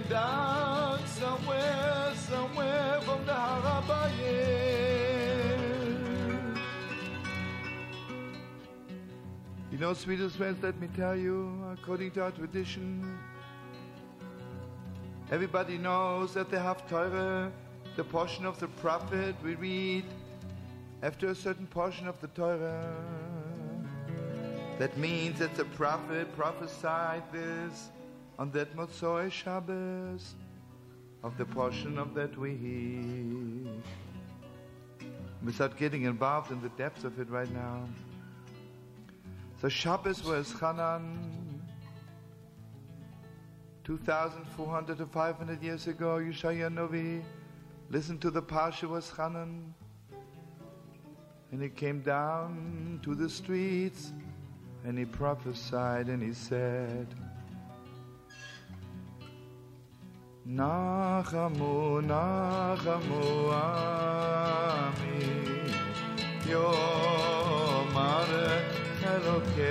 [0.04, 4.18] came down somewhere, somewhere from the Harabayim.
[9.72, 13.18] You know, sweetest friends, let me tell you, according to our tradition,
[15.32, 17.52] everybody knows that the Haftarah,
[17.96, 20.06] the portion of the prophet we read
[21.02, 22.96] after a certain portion of the Torah.
[24.80, 27.90] That means that the prophet prophesied this
[28.40, 30.36] on that Motzoi Shabbos
[31.24, 33.68] of the portion of that week.
[35.44, 37.88] Without getting involved in the depths of it right now.
[39.62, 41.18] So Shabbos Vaeschanan
[43.84, 46.18] 2,400 to 500 years ago.
[46.18, 47.22] Yeshaya Novi
[47.90, 49.74] listened to the Parsha Vaeschanan.
[51.52, 54.12] And he came down to the streets
[54.86, 57.08] and he prophesied and he said,
[60.45, 65.24] Nachamu, Nachamu, Ami,
[66.45, 68.28] Yomar
[69.02, 69.64] Elokechem.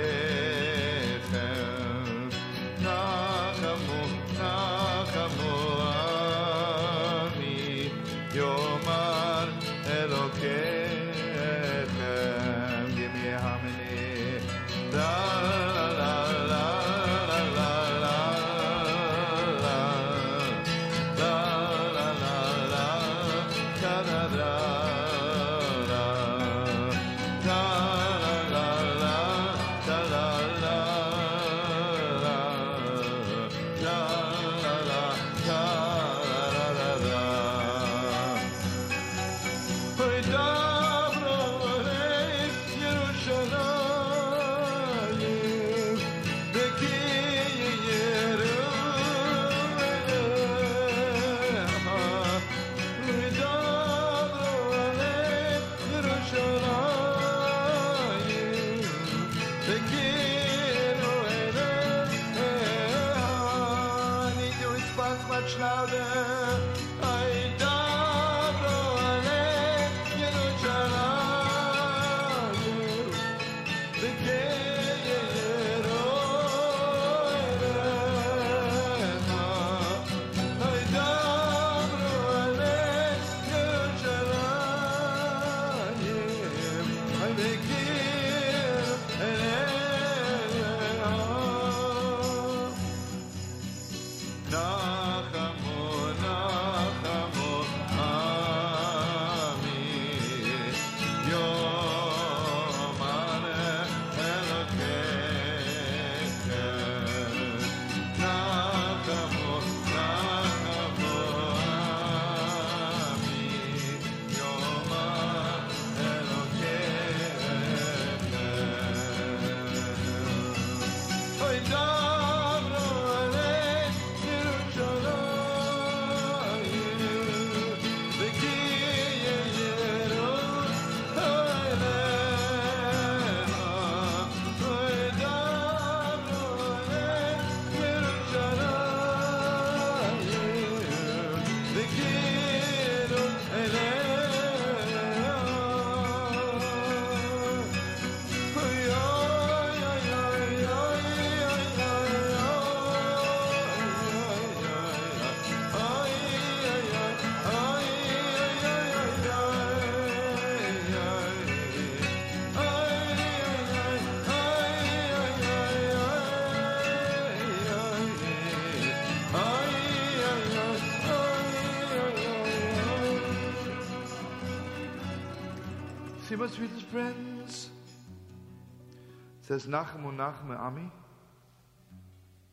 [179.53, 180.89] Says Nachmu Nachme Ami.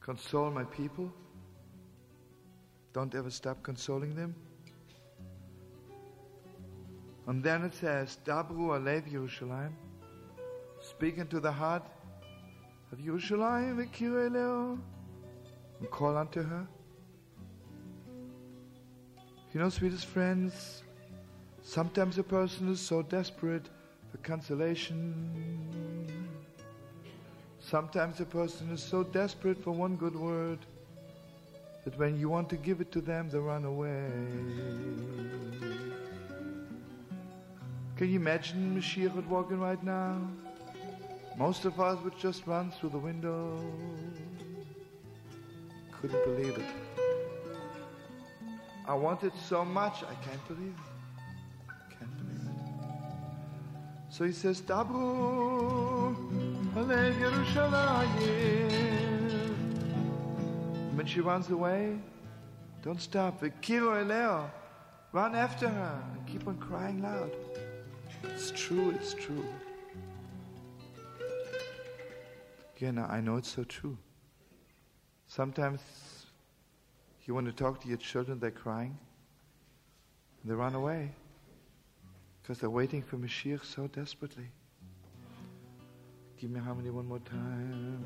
[0.01, 1.10] Console my people.
[2.93, 4.35] Don't ever stop consoling them.
[7.27, 9.72] And then it says, Dabru Alev Yerushalayim.
[10.82, 11.86] Speak into the heart
[12.93, 14.78] of Yerushalayim, Vikiru Eleo,
[15.78, 16.66] and call unto her.
[19.55, 20.82] You know, sweetest friends,
[21.62, 23.70] sometimes a person is so desperate
[24.10, 25.81] for consolation.
[27.70, 30.59] Sometimes a person is so desperate for one good word
[31.84, 34.10] that when you want to give it to them, they run away.
[37.97, 40.20] Can you imagine Mashiach walking right now?
[41.38, 43.56] Most of us would just run through the window.
[45.92, 46.70] Couldn't believe it.
[48.88, 51.97] I want it so much, I can't believe it.
[51.97, 54.12] Can't believe it.
[54.12, 56.49] So he says, Dabu.
[60.94, 61.98] When she runs away,
[62.82, 63.42] don't stop.
[65.12, 67.32] Run after her and keep on crying loud.
[68.22, 69.44] It's true, it's true.
[72.78, 73.98] Yeah, I know it's so true.
[75.26, 75.80] Sometimes
[77.24, 78.97] you want to talk to your children, they're crying.
[80.42, 81.10] And they run away
[82.42, 84.51] because they're waiting for Mashiach so desperately.
[86.40, 88.00] Give me harmony one more time.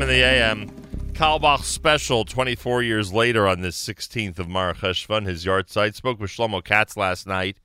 [0.00, 0.70] In the AM.
[1.12, 5.94] Carlebach special 24 years later on this 16th of Mar Cheshvan, his yahrtzeit.
[5.94, 7.58] Spoke with Shlomo Katz last night.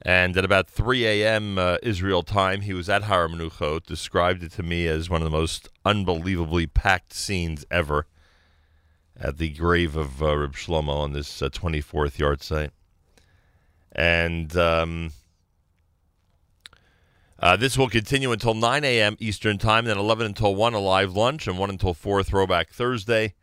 [0.00, 1.58] And at about 3 a.m.
[1.58, 5.24] Uh, Israel time, he was at Har Menuchot, described it to me as one of
[5.24, 8.06] the most unbelievably packed scenes ever
[9.18, 12.70] at the grave of uh, Reb Shlomo on this uh, 24th yahrtzeit.
[13.90, 15.10] And um,
[17.50, 19.16] uh, this will continue until 9 a.m.
[19.18, 23.34] Eastern Time, then 11 until 1 a live lunch, and 1 until 4 throwback Thursday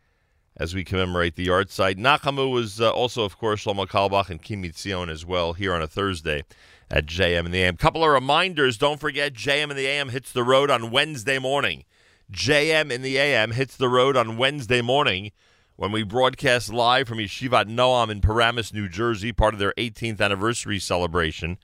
[0.56, 1.96] as we commemorate the yahrtzeit.
[1.96, 5.82] Nachamu was uh, also, of course, Shlomo Carlebach and Ki Mitzion as well here on
[5.82, 6.42] a Thursday
[6.90, 7.76] at JM in the AM.
[7.76, 8.78] Couple of reminders.
[8.78, 11.84] Don't forget, JM in the AM hits the road on Wednesday morning.
[12.32, 15.32] JM in the AM hits the road on Wednesday morning
[15.76, 20.22] when we broadcast live from Yeshivat Noam in Paramus, New Jersey, part of their 18th
[20.22, 21.58] anniversary celebration.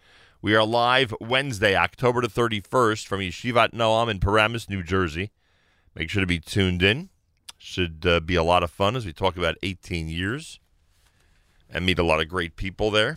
[0.45, 5.33] We are live Wednesday, October the 31st, from Yeshivat Noam in Paramus, New Jersey.
[5.95, 7.09] Make sure to be tuned in.
[7.57, 10.61] Should uh, be a lot of fun as we talk about 18 years
[11.71, 13.17] and meet a lot of great people there.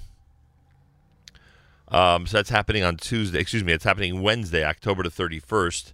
[1.90, 3.42] Um, so that's happening on Tuesday.
[3.42, 5.92] Excuse me, it's happening Wednesday, October the 31st,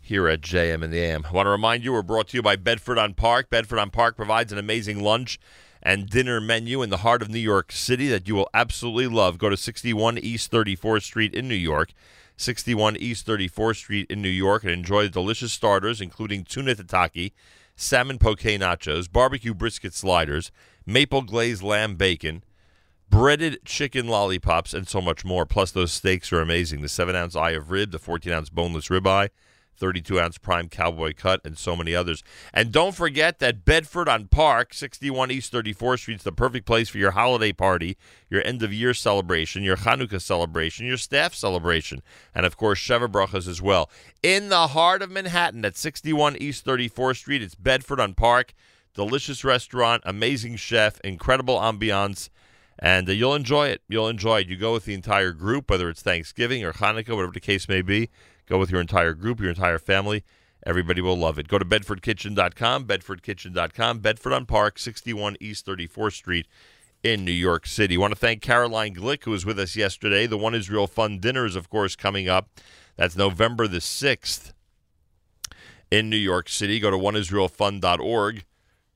[0.00, 1.26] here at JM in the AM.
[1.28, 3.50] I want to remind you we're brought to you by Bedford on Park.
[3.50, 5.40] Bedford on Park provides an amazing lunch
[5.82, 9.38] and dinner menu in the heart of New York City that you will absolutely love.
[9.38, 11.92] Go to 61 East 34th Street in New York.
[12.36, 17.32] 61 East 34th Street in New York and enjoy the delicious starters, including tuna tataki,
[17.76, 20.50] salmon poke nachos, barbecue brisket sliders,
[20.86, 22.42] maple glazed lamb bacon,
[23.10, 25.44] breaded chicken lollipops, and so much more.
[25.44, 26.80] Plus, those steaks are amazing.
[26.80, 29.28] The 7 ounce eye of rib, the 14 ounce boneless ribeye,
[29.80, 32.22] 32 ounce prime cowboy cut, and so many others.
[32.54, 36.88] And don't forget that Bedford on Park, 61 East 34th Street, is the perfect place
[36.88, 37.96] for your holiday party,
[38.28, 42.02] your end of year celebration, your Hanukkah celebration, your staff celebration,
[42.34, 43.90] and of course, Sheva Brachas as well.
[44.22, 48.54] In the heart of Manhattan at 61 East 34th Street, it's Bedford on Park.
[48.92, 52.28] Delicious restaurant, amazing chef, incredible ambiance
[52.80, 53.82] and uh, you'll enjoy it.
[53.88, 54.48] You'll enjoy it.
[54.48, 57.82] You go with the entire group, whether it's Thanksgiving or Hanukkah, whatever the case may
[57.82, 58.08] be.
[58.50, 60.24] Go with your entire group, your entire family.
[60.66, 61.46] Everybody will love it.
[61.46, 66.48] Go to bedfordkitchen.com, bedfordkitchen.com, Bedford on Park, 61 East 34th Street
[67.04, 67.96] in New York City.
[67.96, 70.26] want to thank Caroline Glick, who was with us yesterday.
[70.26, 72.50] The One Israel Fund Dinner is, of course, coming up.
[72.96, 74.52] That's November the 6th
[75.92, 76.80] in New York City.
[76.80, 78.44] Go to oneisraelfund.org.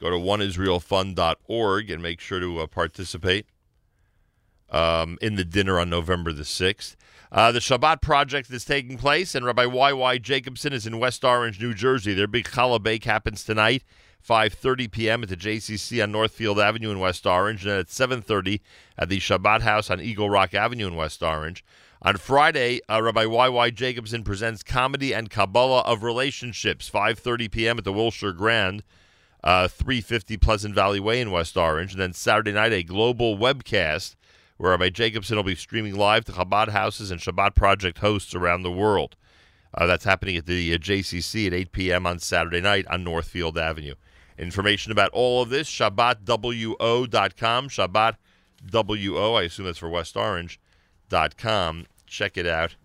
[0.00, 3.46] Go to oneisraelfund.org and make sure to uh, participate
[4.68, 6.96] um, in the dinner on November the 6th.
[7.32, 10.18] Uh, the Shabbat project is taking place, and Rabbi Y.Y.
[10.18, 12.14] Jacobson is in West Orange, New Jersey.
[12.14, 13.82] Their big challah bake happens tonight,
[14.26, 15.22] 5.30 p.m.
[15.22, 18.60] at the JCC on Northfield Avenue in West Orange, and at 7.30
[18.96, 21.64] at the Shabbat House on Eagle Rock Avenue in West Orange.
[22.02, 23.70] On Friday, uh, Rabbi Y.Y.
[23.70, 27.78] Jacobson presents Comedy and Kabbalah of Relationships, 5.30 p.m.
[27.78, 28.82] at the Wilshire Grand,
[29.42, 31.92] uh, 350 Pleasant Valley Way in West Orange.
[31.92, 34.16] And then Saturday night, a global webcast
[34.56, 38.62] where Rabbi Jacobson will be streaming live to Chabad houses and Shabbat project hosts around
[38.62, 39.16] the world.
[39.72, 42.06] Uh, that's happening at the uh, JCC at 8 p.m.
[42.06, 43.94] on Saturday night on Northfield Avenue.
[44.38, 51.86] Information about all of this, ShabbatWO.com, ShabbatWO, I assume that's for West Orange.com.
[52.06, 52.76] Check it out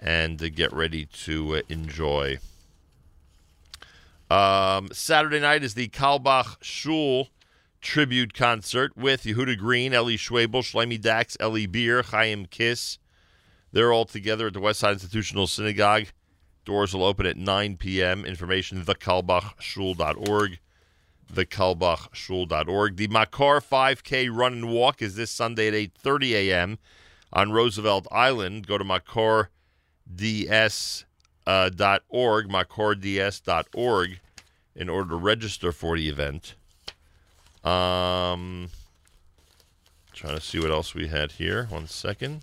[0.00, 2.38] and uh, get ready to uh, enjoy.
[4.30, 7.28] Um, Saturday night is the Carlebach Shul
[7.82, 12.98] tribute concert with Yehuda Green, Eli Schwebel, Shloime Dachs, Ellie Beer, Chaim Kiss.
[13.72, 16.06] They're all together at the Westside Institutional Synagogue.
[16.64, 18.24] Doors will open at 9 p.m.
[18.24, 20.58] Information, thecarlebachshul.org.
[21.32, 22.96] Thecarlebachshul.org.
[22.96, 26.78] The Makor 5K Run and Walk is this Sunday at 8.30 a.m.
[27.32, 28.66] on Roosevelt Island.
[28.66, 29.48] Go to makords.org,
[31.46, 34.20] uh, dot makords.org,
[34.76, 36.54] in order to register for the event.
[37.64, 38.70] Um,
[40.12, 41.66] trying to see what else we had here.
[41.66, 42.42] One second.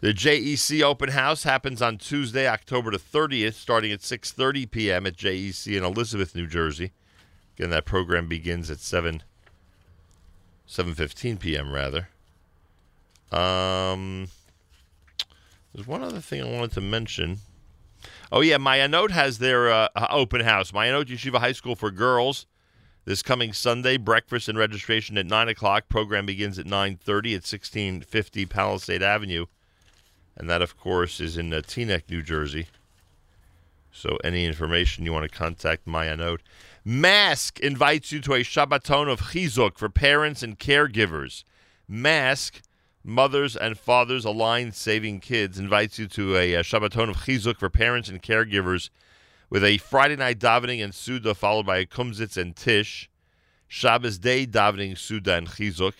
[0.00, 5.06] The JEC Open House happens on Tuesday, October the 30th, starting at 6:30 p.m.
[5.06, 6.92] at JEC in Elizabeth, New Jersey.
[7.56, 9.22] Again, that program begins at 7
[10.68, 11.72] 7:15 p.m.
[11.72, 12.08] rather.
[13.32, 14.28] Um,
[15.74, 17.38] there's one other thing I wanted to mention.
[18.30, 20.70] Oh yeah, Mayanot has their uh, open house.
[20.70, 22.46] Mayanot Yeshiva High School for girls
[23.08, 25.88] this coming Sunday, breakfast and registration at 9 o'clock.
[25.88, 29.46] Program begins at 9.30 at 1650 Palisade Avenue.
[30.36, 32.66] And that, of course, is in uh, Teaneck, New Jersey.
[33.90, 36.40] So any information you want to contact Mayanot.
[36.84, 41.44] Mask invites you to a Shabbaton of Chizuk for parents and caregivers.
[41.88, 42.60] Mask,
[43.02, 47.70] Mothers and Fathers Aligned Saving Kids, invites you to a, a Shabbaton of Chizuk for
[47.70, 48.90] parents and caregivers
[49.50, 53.08] with a Friday night davening and Suda followed by a Kumzitz and Tish.
[53.66, 55.94] Shabbos day davening, Suda and Chizuk.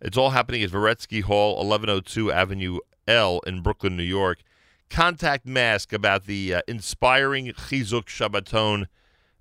[0.00, 4.42] It's all happening at Varetsky Hall, 1102 Avenue L in Brooklyn, New York.
[4.88, 8.86] Contact Mask about the uh, inspiring Chizuk Shabbaton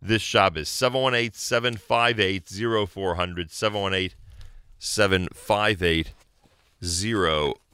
[0.02, 0.70] this Shabbos.
[0.70, 2.48] 718 758
[2.90, 3.52] 0400.
[3.52, 4.18] 718
[4.78, 6.14] 758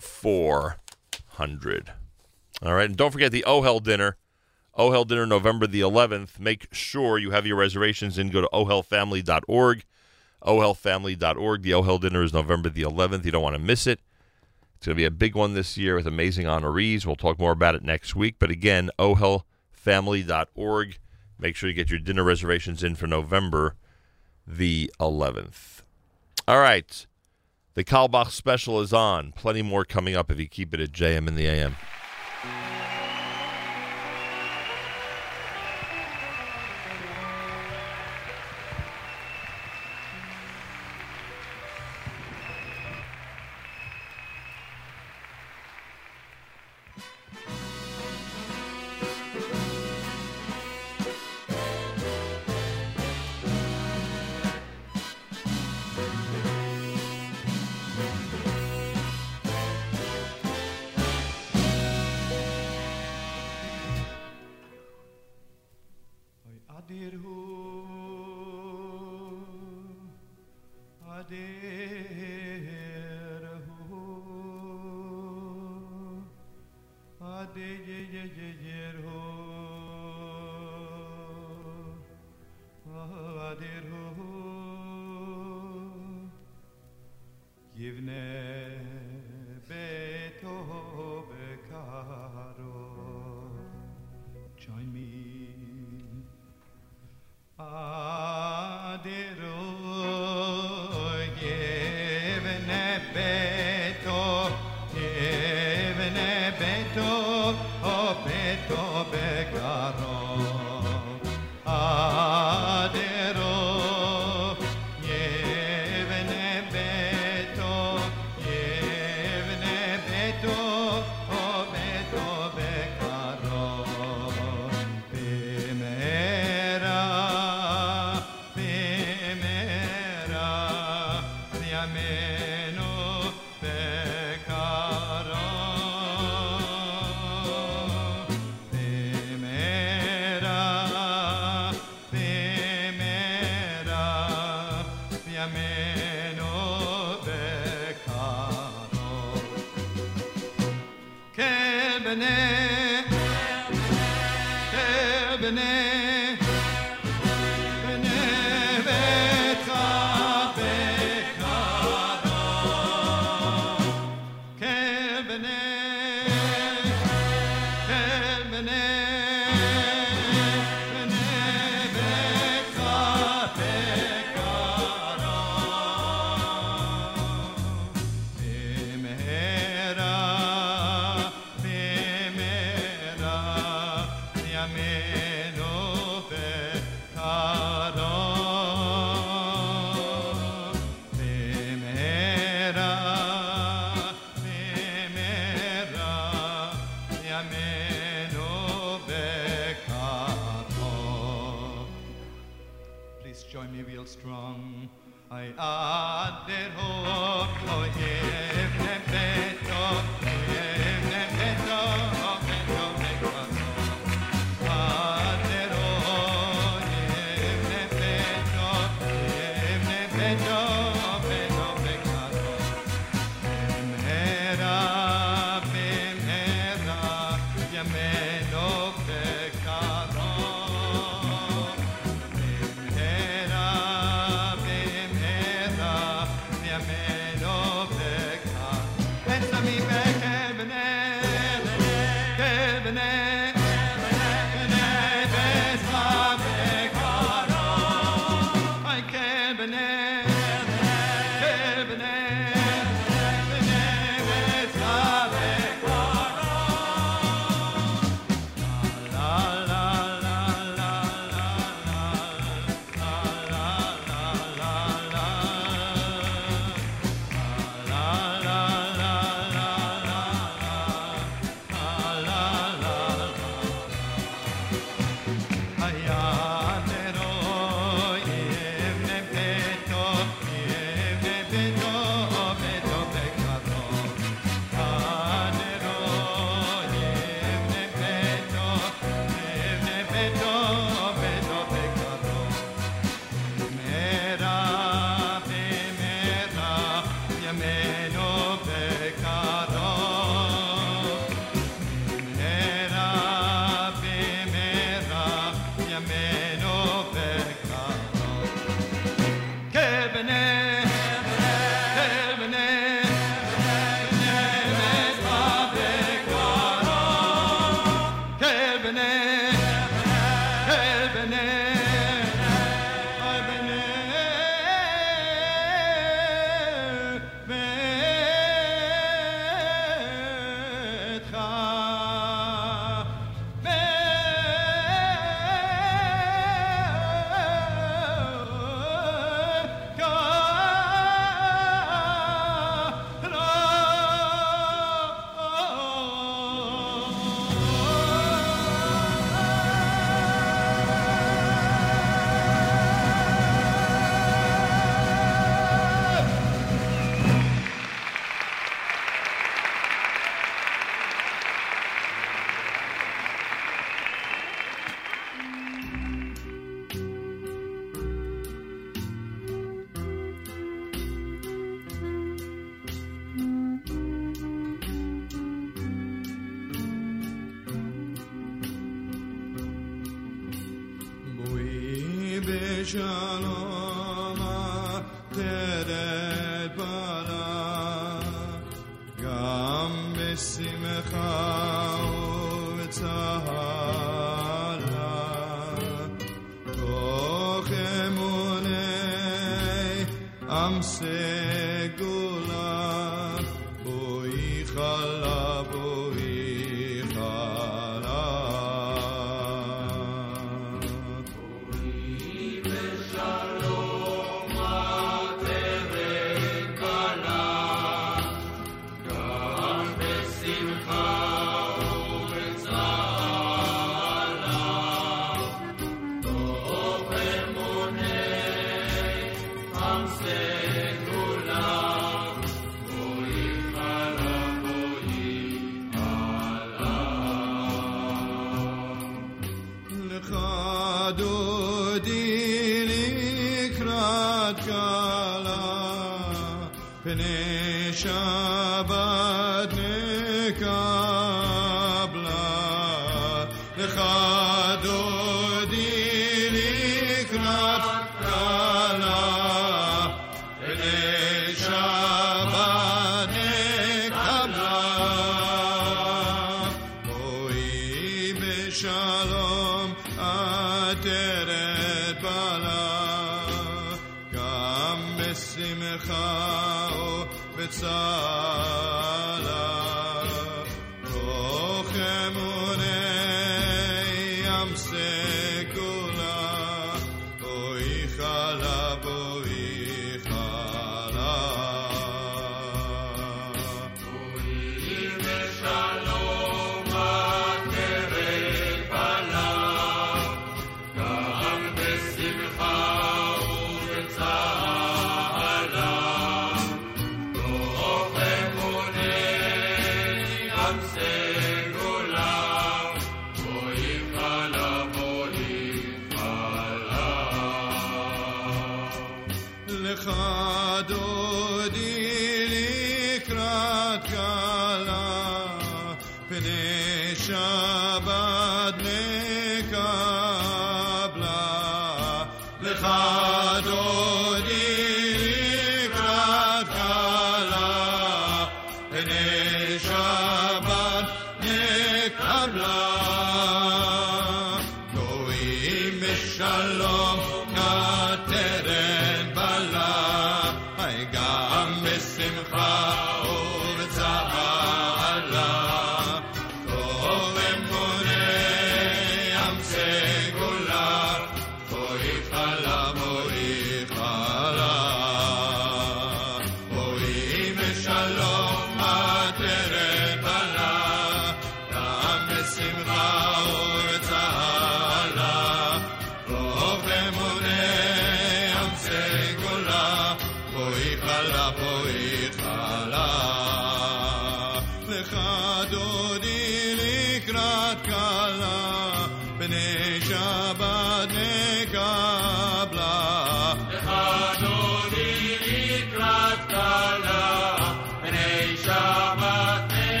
[0.00, 1.92] 0400.
[2.62, 4.16] All right, and don't forget the Ohel dinner.
[4.78, 6.38] Ohel dinner November the 11th.
[6.38, 8.30] Make sure you have your reservations in.
[8.30, 9.84] Go to ohelfamily.org.
[10.42, 11.62] ohelfamily.org.
[11.62, 13.24] The Ohel dinner is November the 11th.
[13.24, 14.00] You don't want to miss it.
[14.76, 17.06] It's going to be a big one this year with amazing honorees.
[17.06, 18.36] We'll talk more about it next week.
[18.38, 20.98] But again, ohelfamily.org.
[21.38, 23.76] Make sure you get your dinner reservations in for November
[24.46, 25.82] the 11th.
[26.46, 27.06] All right.
[27.74, 29.32] The Kalbach special is on.
[29.32, 31.76] Plenty more coming up if you keep it at JM in the AM.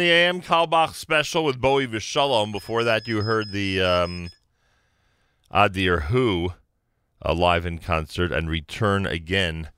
[0.00, 2.52] the AM Carlebach special with Bowie Vishalom.
[2.52, 4.30] Before that, you heard the um,
[5.52, 6.54] Adir Hu
[7.22, 9.68] uh, live in concert and Return Again.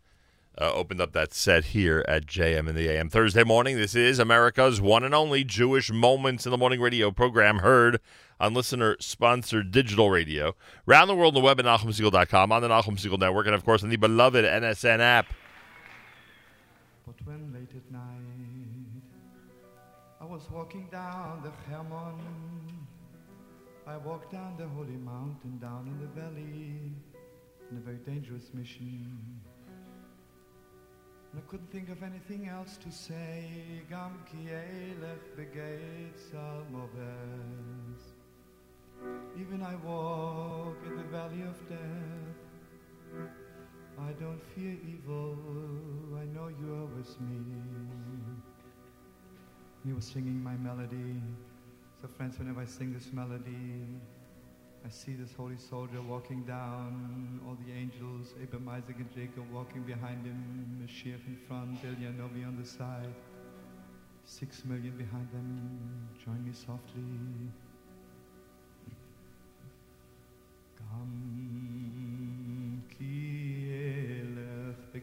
[0.57, 3.09] Uh, opened up that set here at JM in the AM.
[3.09, 7.59] Thursday morning, this is America's one and only Jewish Moments in the Morning radio program
[7.59, 7.99] heard
[8.39, 10.55] on listener sponsored digital radio.
[10.87, 13.65] Round the world on the web at NachumSegal.com, on the Nachum Segal Network, and of
[13.65, 15.27] course on the beloved NSN app
[20.33, 22.17] was walking down the Hermon.
[23.87, 26.91] I walked down the holy mountain, down in the valley,
[27.71, 29.43] in a very dangerous mission.
[31.31, 33.83] And I couldn't think of anything else to say.
[33.91, 38.05] Gam kielech begeit salmoves.
[39.39, 42.39] Even I walk in the valley of death.
[43.99, 45.37] I don't fear evil.
[46.17, 48.12] I know you are with me.
[49.85, 51.21] He was singing my melody.
[52.01, 53.99] So, friends, whenever I sing this melody,
[54.85, 59.83] I see this holy soldier walking down, all the angels, Abraham, Isaac, and Jacob walking
[59.83, 63.15] behind him, Mashiach in front, Elia Novi on the side,
[64.25, 65.71] six million behind them.
[66.25, 67.03] Join me softly.
[70.79, 71.13] Gam
[72.89, 75.03] ki elech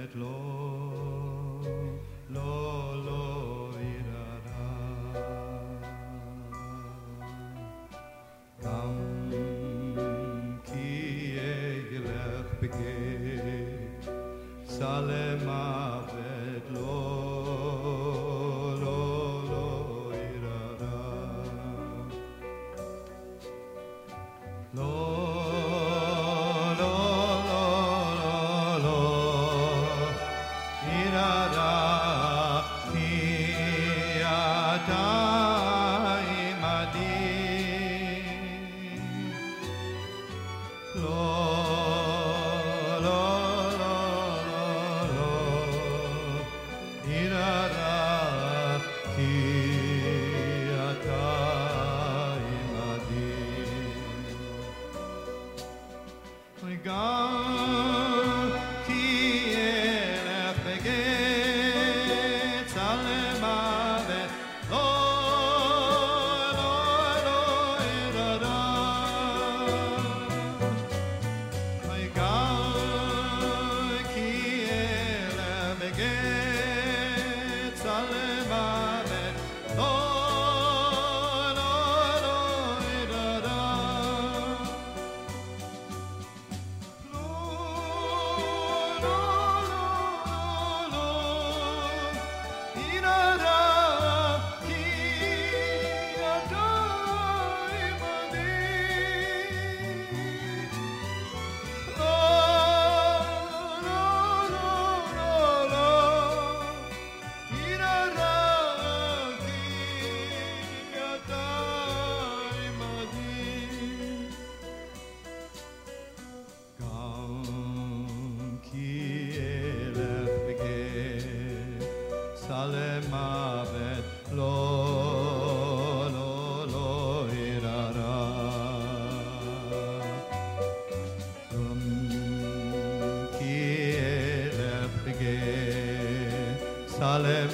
[0.00, 1.60] vet lo,
[2.28, 3.20] lo, lo,
[12.60, 12.94] ki
[14.76, 15.29] salema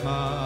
[0.03, 0.46] time.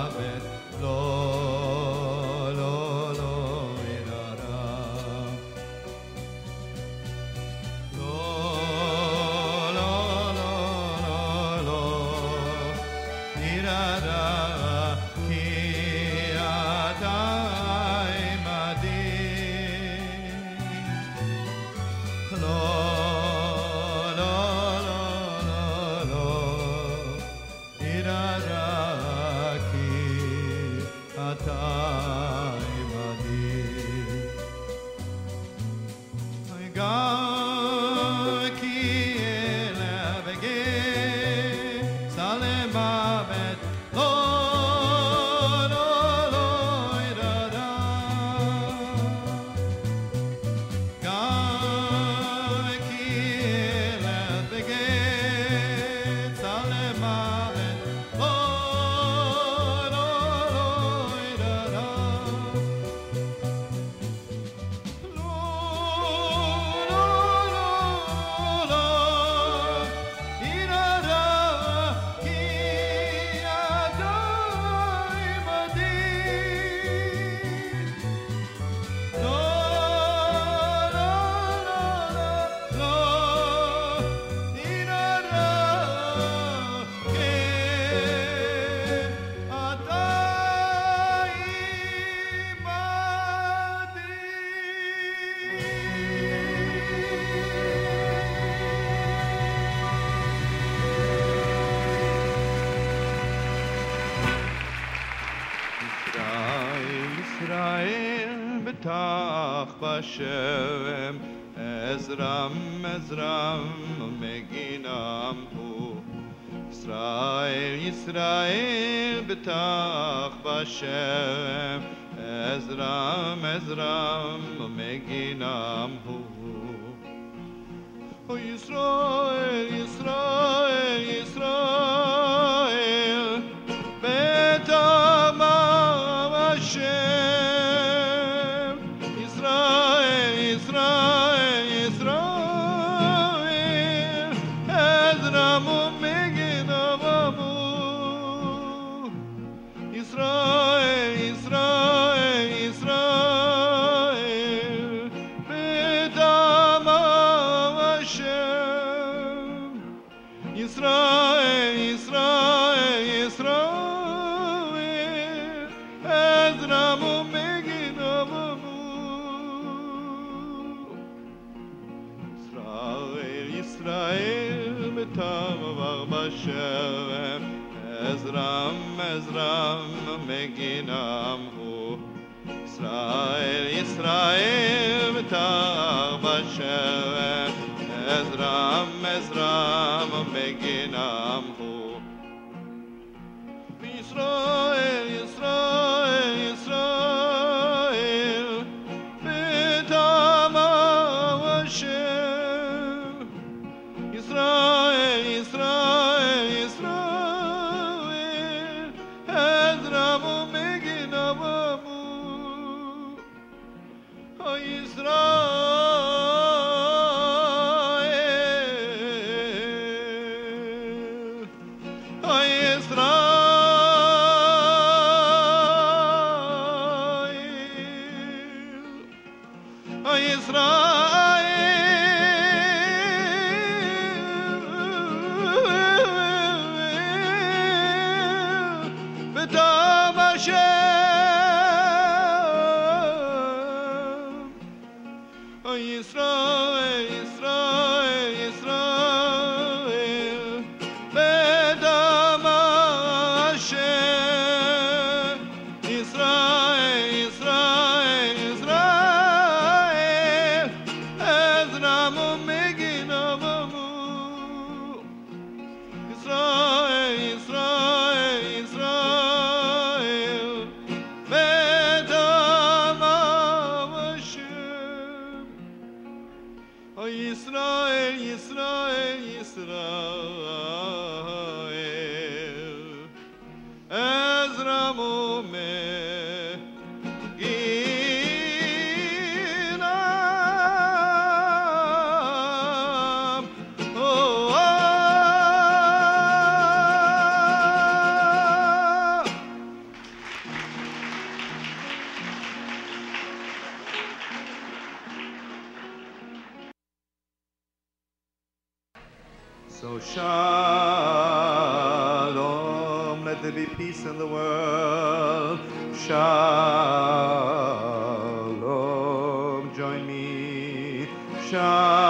[321.52, 322.09] Me.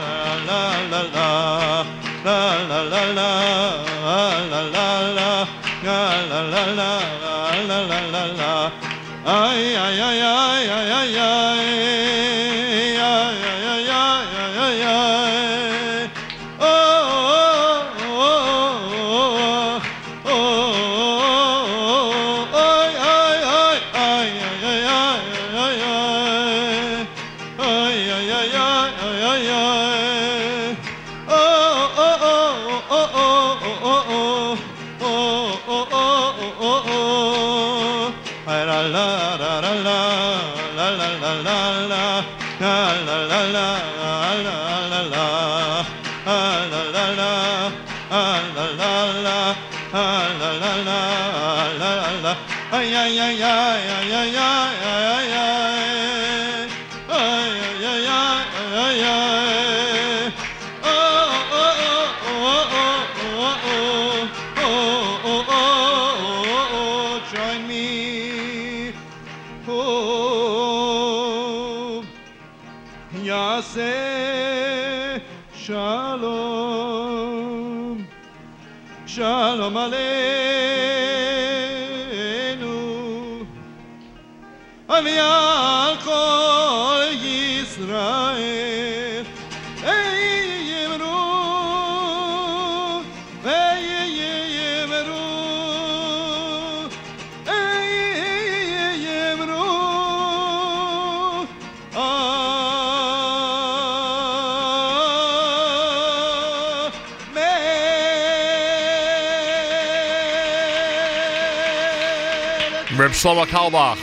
[113.01, 113.97] Reb Shlomo Carlebach.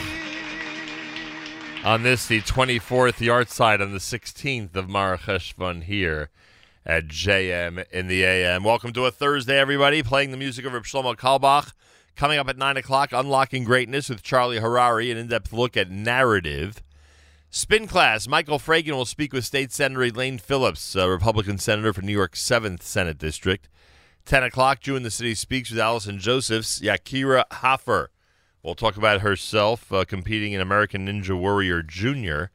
[1.85, 6.29] On this, the 24th yahrtzeit on the 16th of Marach Heshvan here
[6.85, 8.65] at JM in the AM.
[8.65, 10.03] Welcome to a Thursday, everybody.
[10.03, 11.71] Playing the music of Reb Shlomo Carlebach.
[12.17, 15.89] Coming up at 9 o'clock, Unlocking Greatness with Charlie Harary, an in depth look at
[15.89, 16.83] narrative.
[17.49, 22.01] Spin class, Michael Fragin will speak with State Senator Elaine Phillips, a Republican senator for
[22.01, 23.69] New York's 7th Senate District.
[24.25, 28.11] 10 o'clock, Jew in the City speaks with Allison Josephs, Yakira Hoffer.
[28.63, 32.51] We'll talk about herself uh, competing in American Ninja Warrior Junior.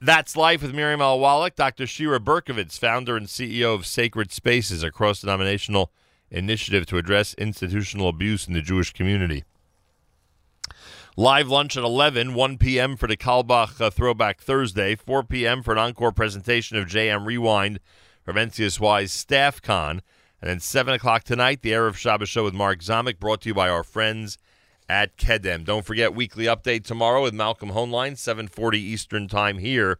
[0.00, 1.18] That's Life with Miriam L.
[1.18, 1.56] Wallach.
[1.56, 1.86] Dr.
[1.86, 5.90] Shira Berkovits, founder and CEO of Sacred Spaces, a cross denominational
[6.30, 9.44] initiative to address institutional abuse in the Jewish community.
[11.16, 12.96] Live lunch at 11, 1 p.m.
[12.96, 15.62] for the Carlebach uh, Throwback Thursday, 4 p.m.
[15.62, 17.80] for an encore presentation of JM Rewind
[18.24, 20.02] from NCSY's Staff Con.
[20.40, 23.54] And then 7 o'clock tonight, the Erev Shabbos Show with Mark Zamek, brought to you
[23.54, 24.38] by our friends
[24.88, 25.64] at Kedem.
[25.64, 29.98] Don't forget, weekly update tomorrow with Malcolm Hoenlein, 740 Eastern Time here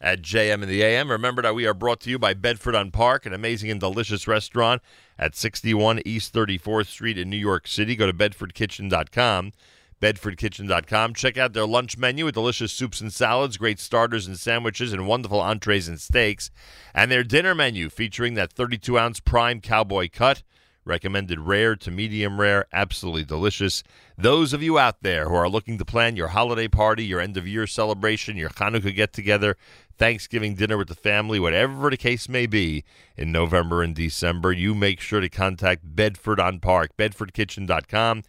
[0.00, 1.10] at JM in the AM.
[1.10, 4.26] Remember that we are brought to you by Bedford on Park, an amazing and delicious
[4.26, 4.82] restaurant
[5.18, 7.94] at 61 East 34th Street in New York City.
[7.94, 9.52] Go to bedfordkitchen.com.
[10.00, 11.14] bedfordkitchen.com.
[11.14, 15.06] Check out their lunch menu with delicious soups and salads, great starters and sandwiches, and
[15.06, 16.50] wonderful entrees and steaks.
[16.92, 20.42] And their dinner menu featuring that 32 ounce prime cowboy cut,
[20.84, 23.82] recommended rare to medium rare, absolutely delicious.
[24.16, 27.36] Those of you out there who are looking to plan your holiday party, your end
[27.36, 29.56] of year celebration, your Hanukkah get together,
[29.98, 32.84] Thanksgiving dinner with the family, whatever the case may be,
[33.16, 38.22] in November and December, you make sure to contact Bedford on Park, bedfordkitchen.com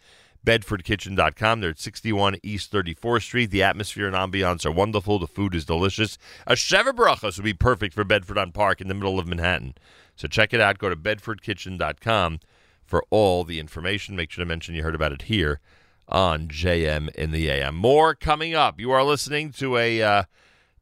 [0.44, 1.60] bedfordkitchen.com.
[1.60, 3.50] They're at 61 East 34th Street.
[3.50, 5.18] The atmosphere and ambiance are wonderful.
[5.18, 6.18] The food is delicious.
[6.46, 9.74] A Sheva Brachos would be perfect for Bedford on Park in the middle of Manhattan.
[10.16, 10.78] So check it out.
[10.78, 12.40] Go to bedfordkitchen.com
[12.84, 14.16] for all the information.
[14.16, 15.60] Make sure to mention you heard about it here
[16.08, 17.74] on JM in the AM.
[17.74, 18.78] More coming up.
[18.78, 20.22] You are listening to a uh,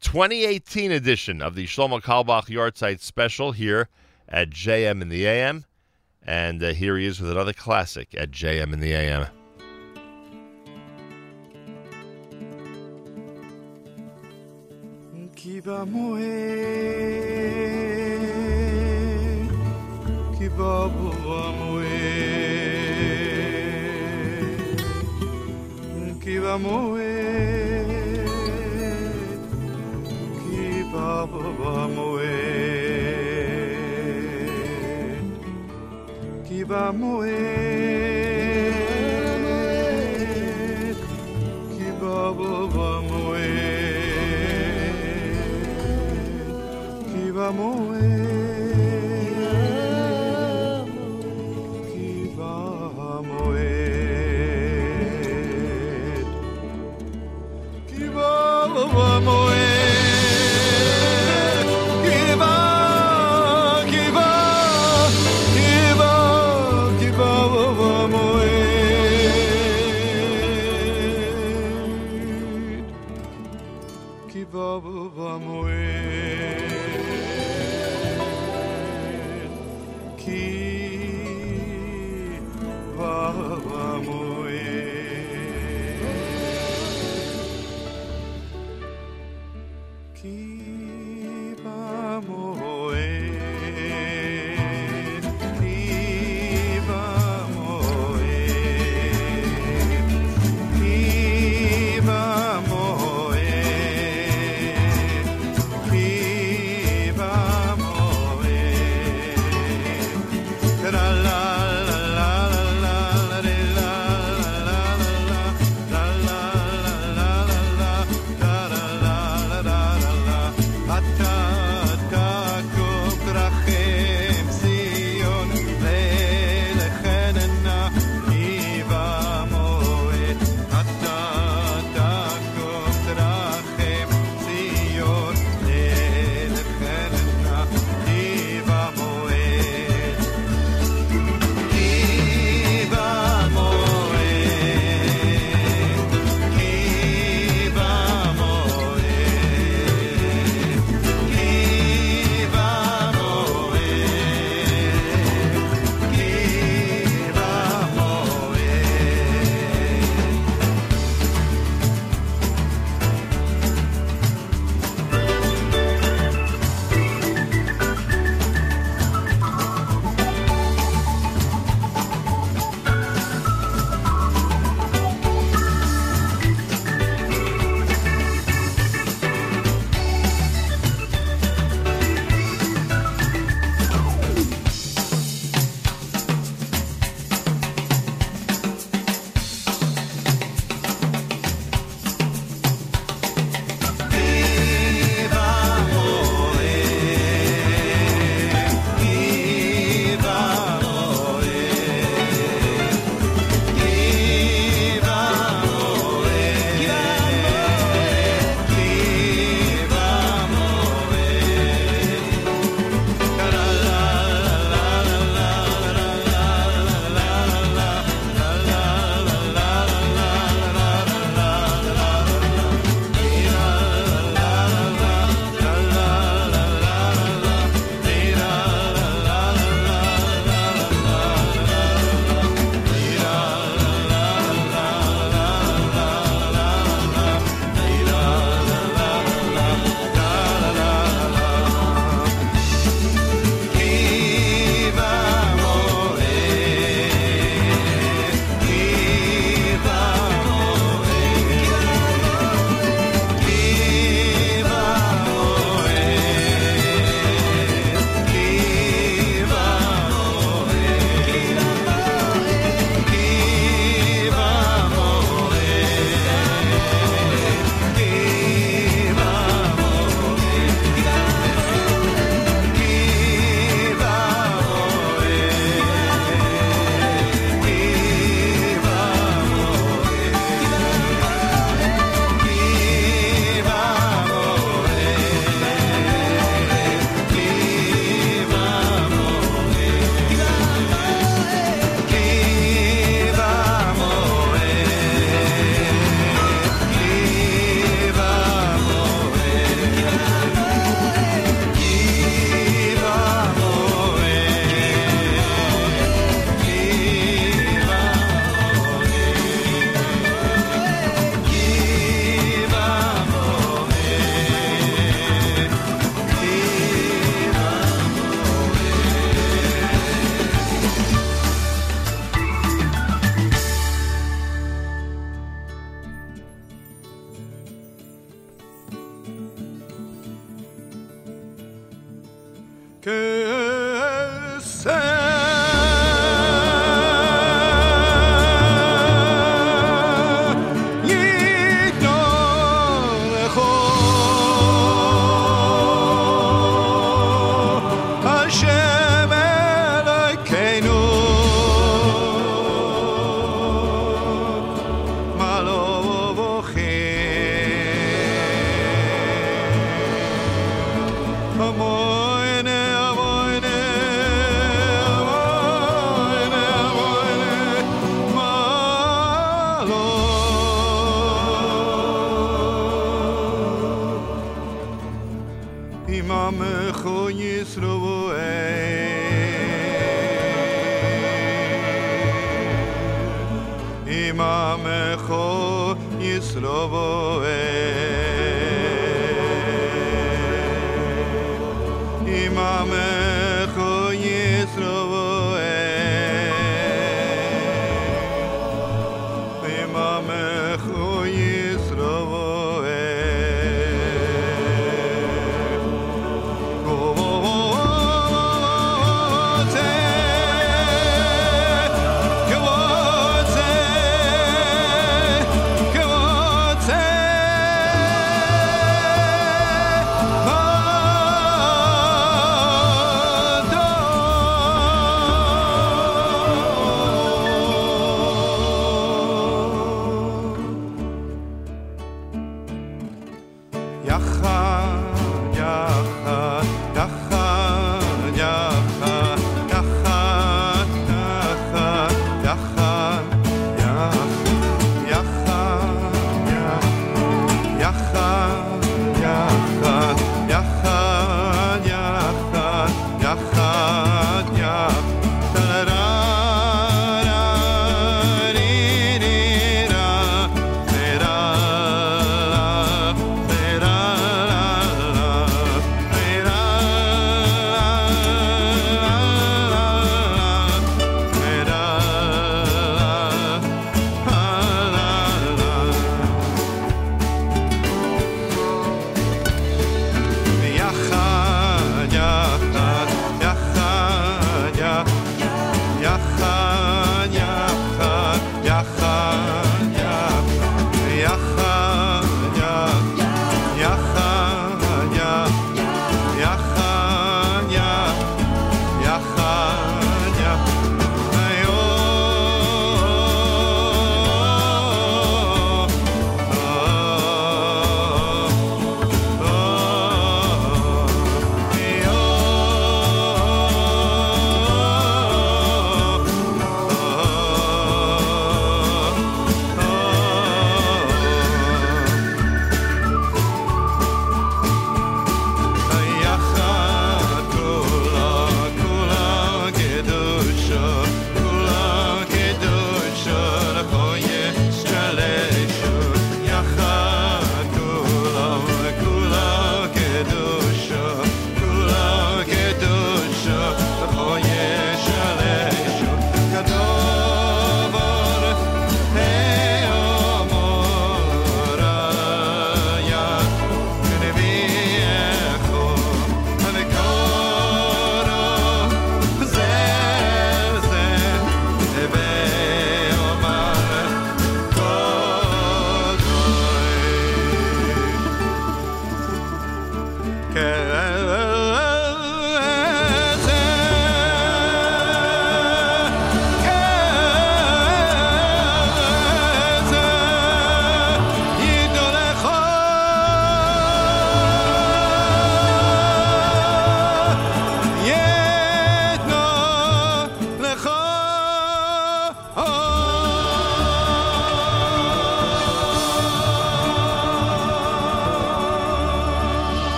[0.00, 3.88] 2018 edition of the Shlomo Carlebach Yahrtzeit Special here
[4.28, 5.64] at JM in the AM.
[6.22, 9.26] And uh, here he is with another classic at JM in the AM
[47.48, 47.97] amor
[74.80, 75.77] babam o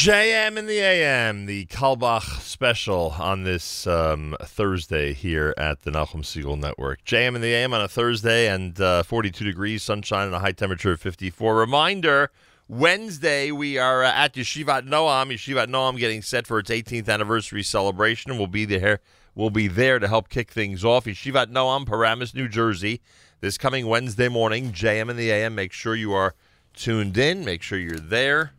[0.00, 6.22] JM in the AM, the Carlebach special on this um, Thursday here at the Nachum
[6.22, 7.04] Segal Network.
[7.04, 10.52] JM in the AM on a Thursday and uh, 42 degrees, sunshine, and a high
[10.52, 11.54] temperature of 54.
[11.54, 12.30] Reminder
[12.66, 15.34] Wednesday, we are uh, at Yeshivat Noam.
[15.34, 18.38] Yeshivat Noam getting set for its 18th anniversary celebration.
[18.38, 19.00] We'll be there.
[19.34, 21.04] We'll be there to help kick things off.
[21.04, 23.02] Yeshivat Noam, Paramus, New Jersey,
[23.42, 24.72] this coming Wednesday morning.
[24.72, 25.54] JM in the AM.
[25.54, 26.34] Make sure you are
[26.72, 27.44] tuned in.
[27.44, 28.54] Make sure you're there.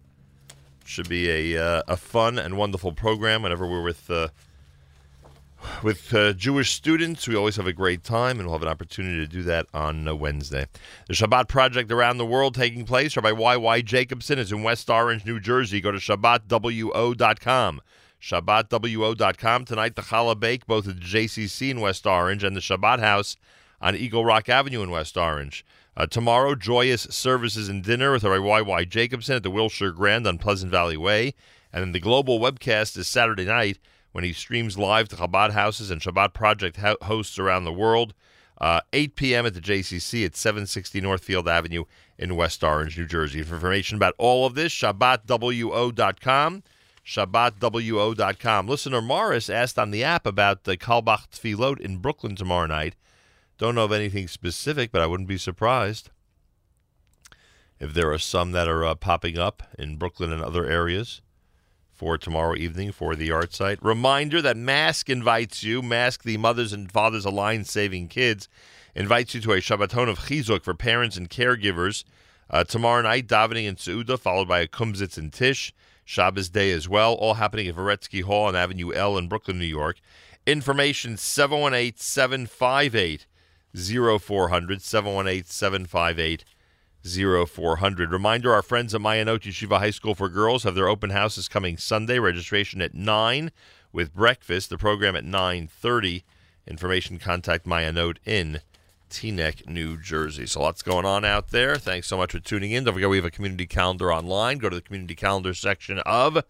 [0.91, 3.43] Should be a uh, a fun and wonderful program.
[3.43, 4.27] Whenever we're with uh,
[5.81, 9.15] with uh, Jewish students, we always have a great time, and we'll have an opportunity
[9.15, 10.65] to do that on uh, Wednesday.
[11.07, 13.15] The Shabbat Project around the world taking place.
[13.15, 13.81] Rabbi Y.Y.
[13.83, 15.79] Jacobson is in West Orange, New Jersey.
[15.79, 17.81] Go to ShabbatWO.com.
[18.21, 19.65] ShabbatWO.com.
[19.65, 23.37] Tonight, the Challah Bake, both at the JCC in West Orange and the Shabbat House
[23.79, 25.63] on Eagle Rock Avenue in West Orange.
[26.01, 28.85] Uh, tomorrow, joyous services and dinner with Rabbi Y.Y.
[28.85, 31.35] Jacobson at the Wilshire Grand on Pleasant Valley Way.
[31.71, 33.77] And then the global webcast is Saturday night
[34.11, 38.15] when he streams live to Chabad houses and Shabbat Project ho- hosts around the world.
[38.59, 39.45] Uh, 8 p.m.
[39.45, 41.83] at the JCC at 760 Northfield Avenue
[42.17, 43.43] in West Orange, New Jersey.
[43.43, 46.63] For information about all of this, ShabbatWO.com.
[47.05, 48.67] ShabbatWO.com.
[48.67, 52.95] Listener Morris asked on the app about the Carlebach Tfilot in Brooklyn tomorrow night.
[53.61, 56.09] Don't know of anything specific, but I wouldn't be surprised
[57.79, 61.21] if there are some that are uh, popping up in Brooklyn and other areas
[61.93, 63.77] for tomorrow evening for the yahrtzeit.
[63.83, 68.49] Reminder that Mask invites you, Mask, the Mothers and Fathers Alliance Saving Kids,
[68.95, 72.03] invites you to a Shabbaton of Chizuk for parents and caregivers.
[72.49, 75.71] Uh, tomorrow night, davening in Seuda, followed by a Kumzitz and Tish.
[76.03, 79.65] Shabbos day as well, all happening at Varetsky Hall on Avenue L in Brooklyn, New
[79.65, 79.99] York.
[80.47, 83.27] Information 718 758
[83.75, 84.81] 0400.
[84.81, 86.45] 718 758
[87.03, 88.11] 0400.
[88.11, 91.77] Reminder our friends at Mayanot Yeshiva High School for Girls have their open houses coming
[91.77, 92.19] Sunday.
[92.19, 93.51] Registration at 9
[93.91, 94.69] with breakfast.
[94.69, 96.23] The program at 9.30.
[96.67, 98.61] Information contact Mayanot in
[99.09, 100.45] Teaneck, New Jersey.
[100.47, 101.75] So lots going on out there.
[101.75, 102.83] Thanks so much for tuning in.
[102.83, 104.57] Don't forget we have a community calendar online.
[104.57, 106.43] Go to the community calendar section of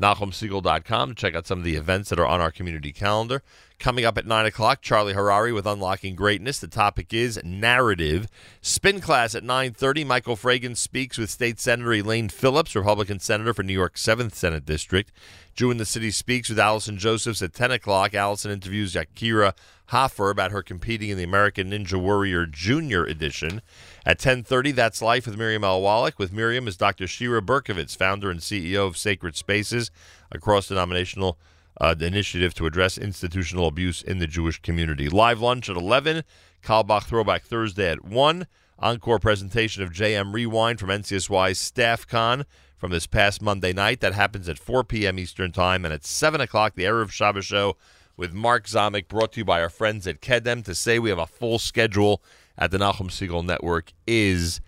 [0.00, 3.42] NachumSegal.com to check out some of the events that are on our community calendar.
[3.78, 6.58] Coming up at 9 o'clock, Charlie Harary with Unlocking Greatness.
[6.58, 8.26] The topic is narrative.
[8.62, 10.06] Spin class at 9.30.
[10.06, 14.64] Michael Fragin speaks with State Senator Elaine Phillips, Republican Senator for New York 7th Senate
[14.64, 15.12] District.
[15.54, 18.14] Jew in the City speaks with Allison Josephs at 10 o'clock.
[18.14, 19.52] Allison interviews Yakira
[19.86, 23.62] Hoffer about her competing in the American Ninja Warrior Junior Edition.
[24.06, 25.82] At 10.30, That's Life with Miriam L.
[25.82, 26.16] Wallach.
[26.16, 27.08] With Miriam is Dr.
[27.08, 29.90] Shira Berkovits, founder and CEO of Sacred Spaces,
[30.30, 31.36] a cross-denominational
[31.80, 35.08] uh, initiative to address institutional abuse in the Jewish community.
[35.08, 36.22] Live lunch at 11,
[36.62, 38.46] Carlebach Throwback Thursday at 1,
[38.78, 42.44] encore presentation of JM Rewind from NCSY's Staff Con
[42.76, 43.98] from this past Monday night.
[43.98, 45.18] That happens at 4 p.m.
[45.18, 45.84] Eastern Time.
[45.84, 47.76] And at 7 o'clock, the Erev Shabbos Show
[48.16, 50.64] with Mark Zamek, brought to you by our friends at Kedem.
[50.64, 52.22] To say we have a full schedule
[52.58, 54.60] at the Nachum Segal Network is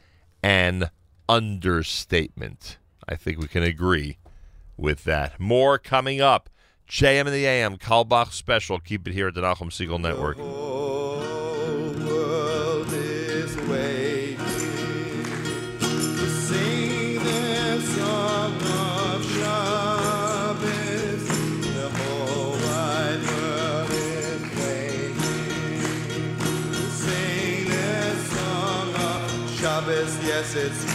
[0.42, 0.90] an
[1.28, 2.78] understatement.
[3.08, 4.18] I think we can agree
[4.76, 5.38] with that.
[5.40, 6.48] More coming up.
[6.88, 8.78] JM in the AM, Carlebach special.
[8.78, 10.38] Keep it here at the Nachum Segal Network.
[30.00, 30.87] Of Yes, it's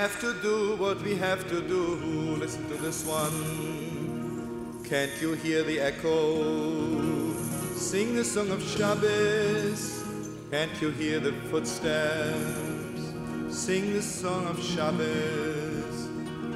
[0.00, 1.94] have to do, what we have to do.
[2.40, 4.80] Listen to this one.
[4.88, 7.34] Can't you hear the echo?
[7.74, 10.02] Sing the song of Shabbos.
[10.50, 13.02] Can't you hear the footsteps?
[13.50, 16.08] Sing the song of Shabbos.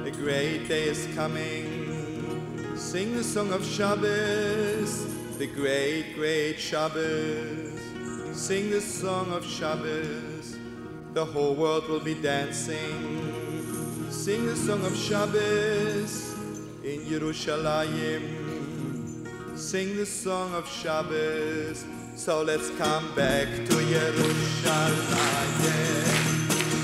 [0.07, 2.75] A great day is coming.
[2.75, 5.05] Sing the song of Shabbos.
[5.37, 7.79] The great, great Shabbos.
[8.33, 10.34] Sing the song of Shabbos.
[11.15, 14.11] The whole world will be dancing.
[14.11, 16.33] Sing the song of Shabbos
[16.83, 18.21] in Yerushalayim.
[19.57, 21.85] Sing the song of Shabbos.
[22.17, 24.91] So let's come back to Yerushalayim.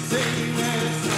[0.07, 1.10] Sing the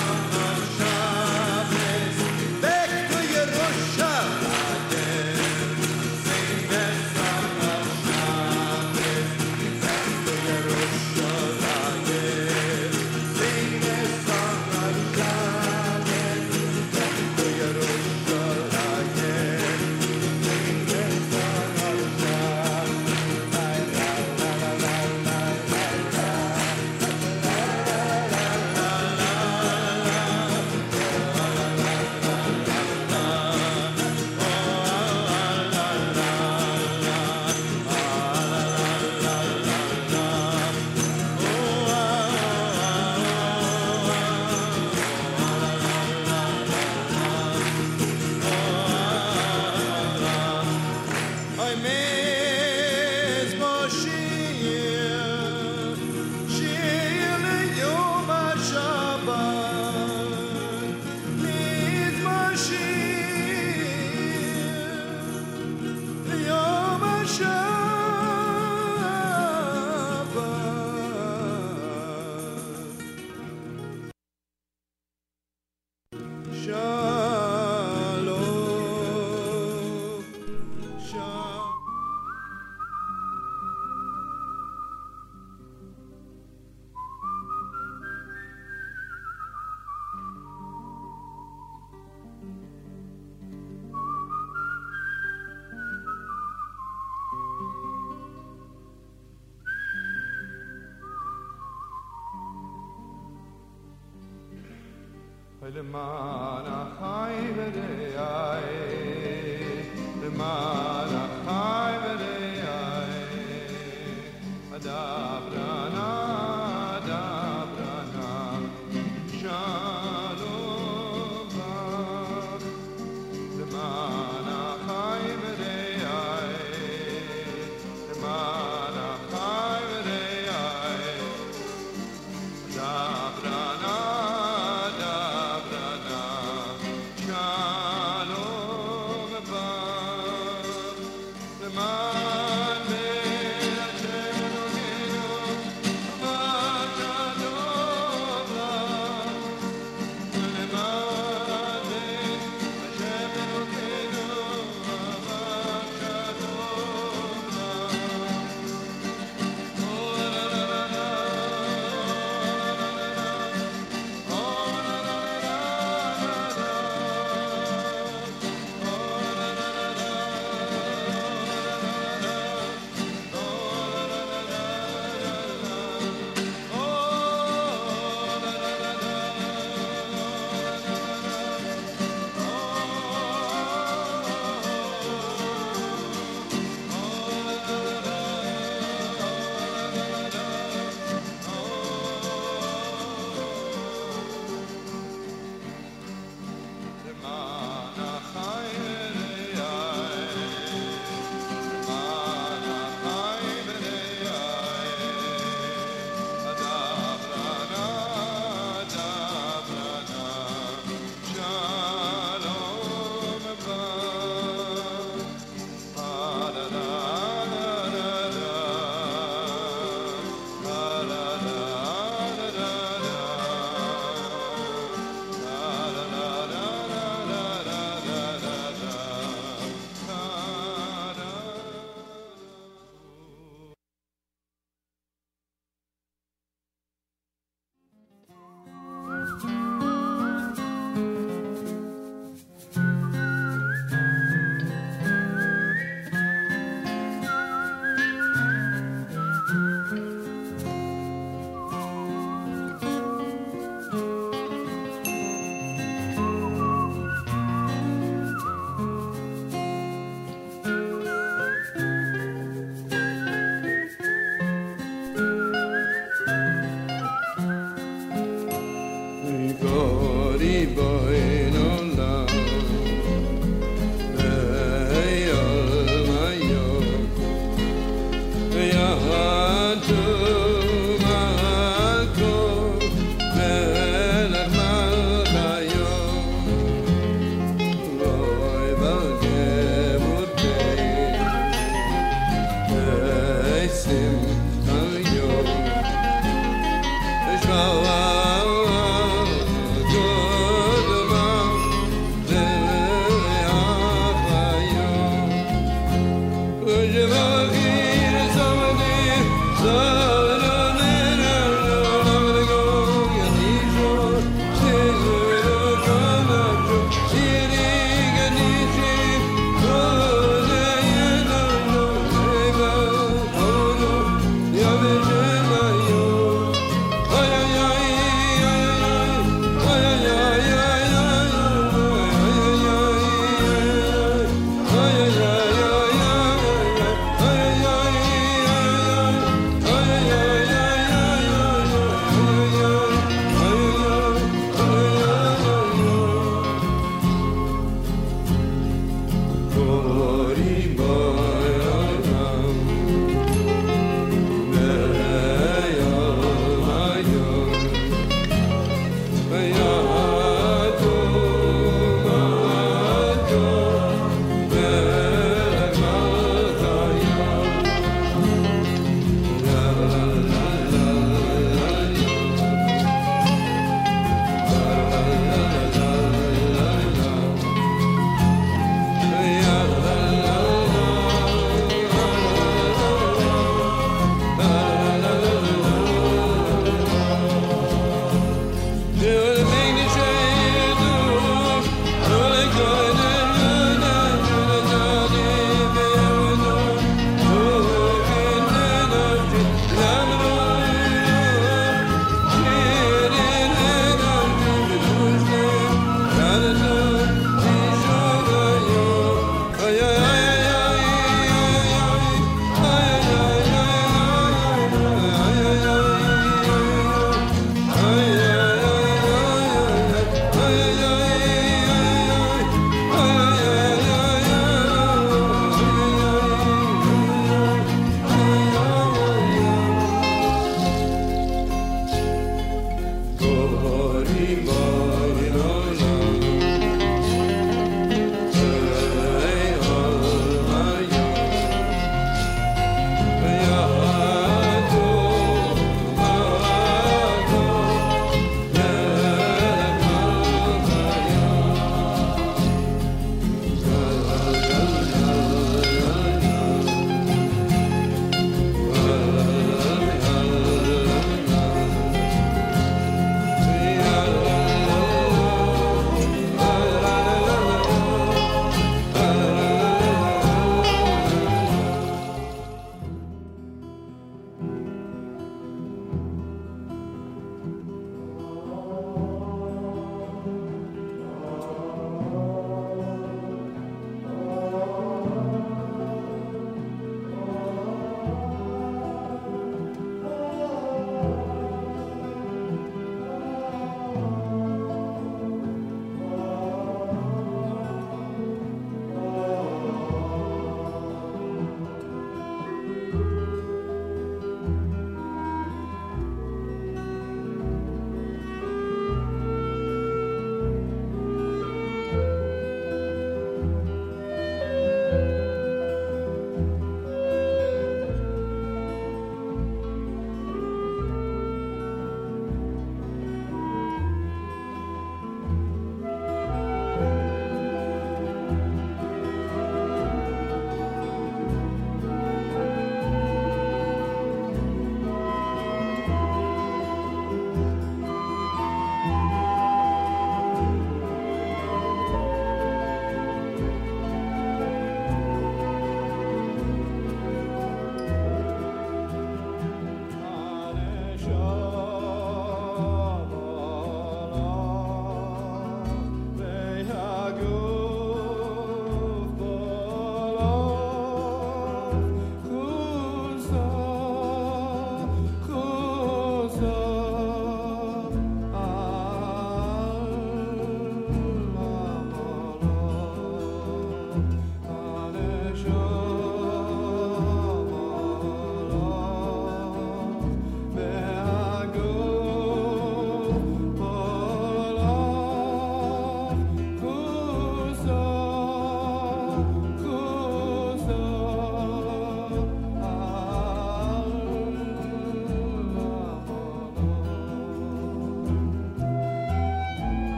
[105.74, 106.83] Silmana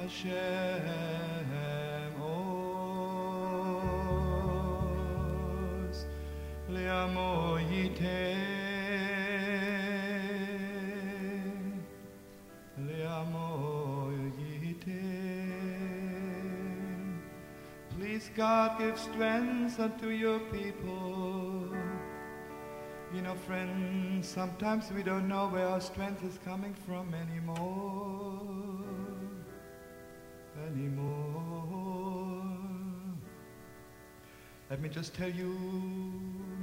[0.00, 1.44] Hashem
[6.68, 7.58] Le'amo
[12.80, 13.34] Le'amo
[17.96, 21.74] Please God give strength unto your people
[23.14, 27.14] you know, friends, sometimes we don't know where our strength is coming from.
[27.14, 28.23] Anymore.
[34.84, 35.56] Me just tell you,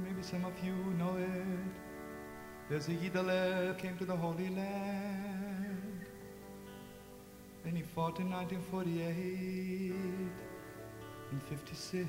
[0.04, 1.28] maybe some of you know it.
[2.70, 6.06] There's a Yidale came to the Holy Land.
[7.64, 9.92] And he fought in 1948,
[11.32, 12.06] in 56.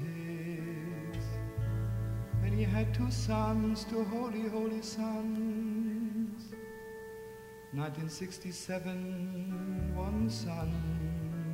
[2.43, 6.53] And he had two sons, two holy, holy sons.
[7.73, 10.71] 1967, one son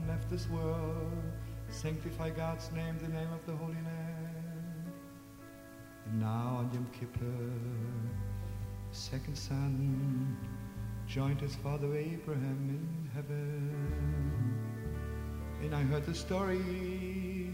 [0.06, 1.14] left this world,
[1.70, 3.89] sanctify God's name, the name of the Holy Land.
[6.30, 7.50] Now on Yom Kippur,
[8.92, 10.38] second son
[11.08, 13.74] joined his father Abraham in heaven.
[15.64, 17.52] And I heard the story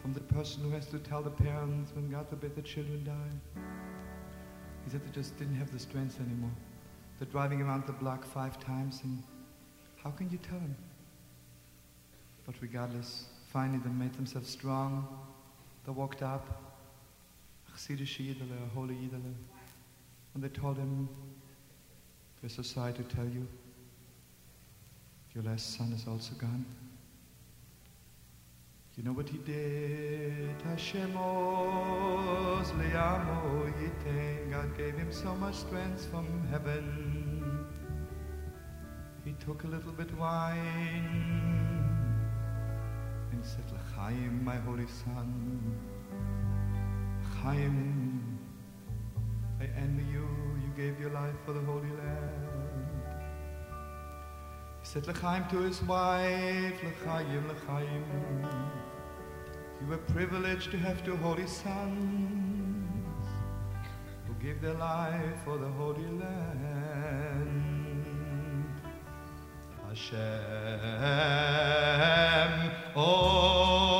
[0.00, 3.60] from the person who has to tell the parents when God forbid the children die.
[4.84, 6.54] He said they just didn't have the strength anymore.
[7.18, 9.24] They're driving around the block five times, and
[10.04, 10.76] how can you tell them?
[12.46, 15.08] But regardless, finally they made themselves strong.
[15.84, 16.67] They walked up,
[17.78, 19.34] Chassidish Yidele, a holy Yidele,
[20.34, 21.08] and they told him,
[22.42, 23.46] a side to tell you,
[25.32, 26.64] your last son is also gone.
[28.96, 30.60] You know what he did?
[30.64, 34.50] Hashem Oz Le'amo Yitain.
[34.50, 37.64] God gave him so much strength from heaven.
[39.24, 40.58] He took a little bit wine
[43.30, 45.97] and said, L'chaim, my holy son.
[47.42, 48.38] Chaim,
[49.60, 50.28] I envy you.
[50.62, 52.88] You gave your life for the Holy Land.
[54.80, 58.04] He said L'chaim to his wife, L'chaim, L'chaim.
[59.80, 62.88] You were privileged to have two holy sons
[64.26, 67.68] who gave their life for the Holy Land.
[69.88, 70.18] Hashem
[72.96, 73.97] Oz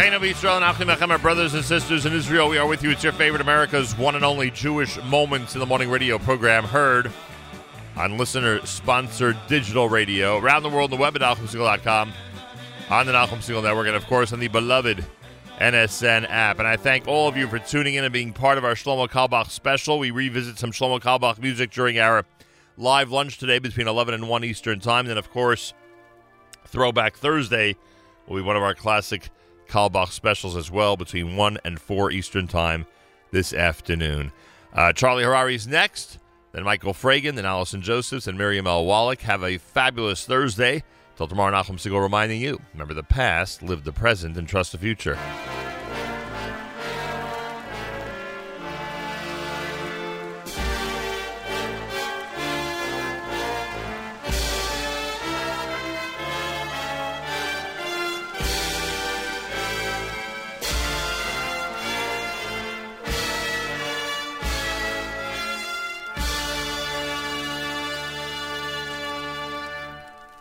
[0.00, 2.90] Yisrael and brothers and sisters in Israel, we are with you.
[2.90, 7.12] It's your favorite America's one and only Jewish Moments in the Morning radio program, heard
[7.96, 12.12] on listener-sponsored digital radio around the world the web at NachumSegal.com,
[12.88, 15.04] on the Nachum Segal Network, and of course on the beloved
[15.58, 16.58] NSN app.
[16.58, 19.06] And I thank all of you for tuning in and being part of our Shlomo
[19.06, 19.98] Carlebach special.
[19.98, 22.24] We revisit some Shlomo Carlebach music during our
[22.78, 25.04] live lunch today between 11 and 1 Eastern Time.
[25.04, 25.74] Then, of course,
[26.64, 27.76] Throwback Thursday
[28.26, 29.28] will be one of our classic
[29.70, 32.86] Carlebach specials as well between 1 and 4 Eastern Time
[33.30, 34.32] this afternoon.
[34.74, 36.18] Uh, Charlie Harary's next,
[36.52, 38.84] then Michael Fragin, then Allison Josephs, and Miriam L.
[38.84, 39.20] Wallach.
[39.22, 40.82] Have a fabulous Thursday.
[41.16, 44.78] Till tomorrow, Nachum Segal reminding you remember the past, live the present, and trust the
[44.78, 45.18] future.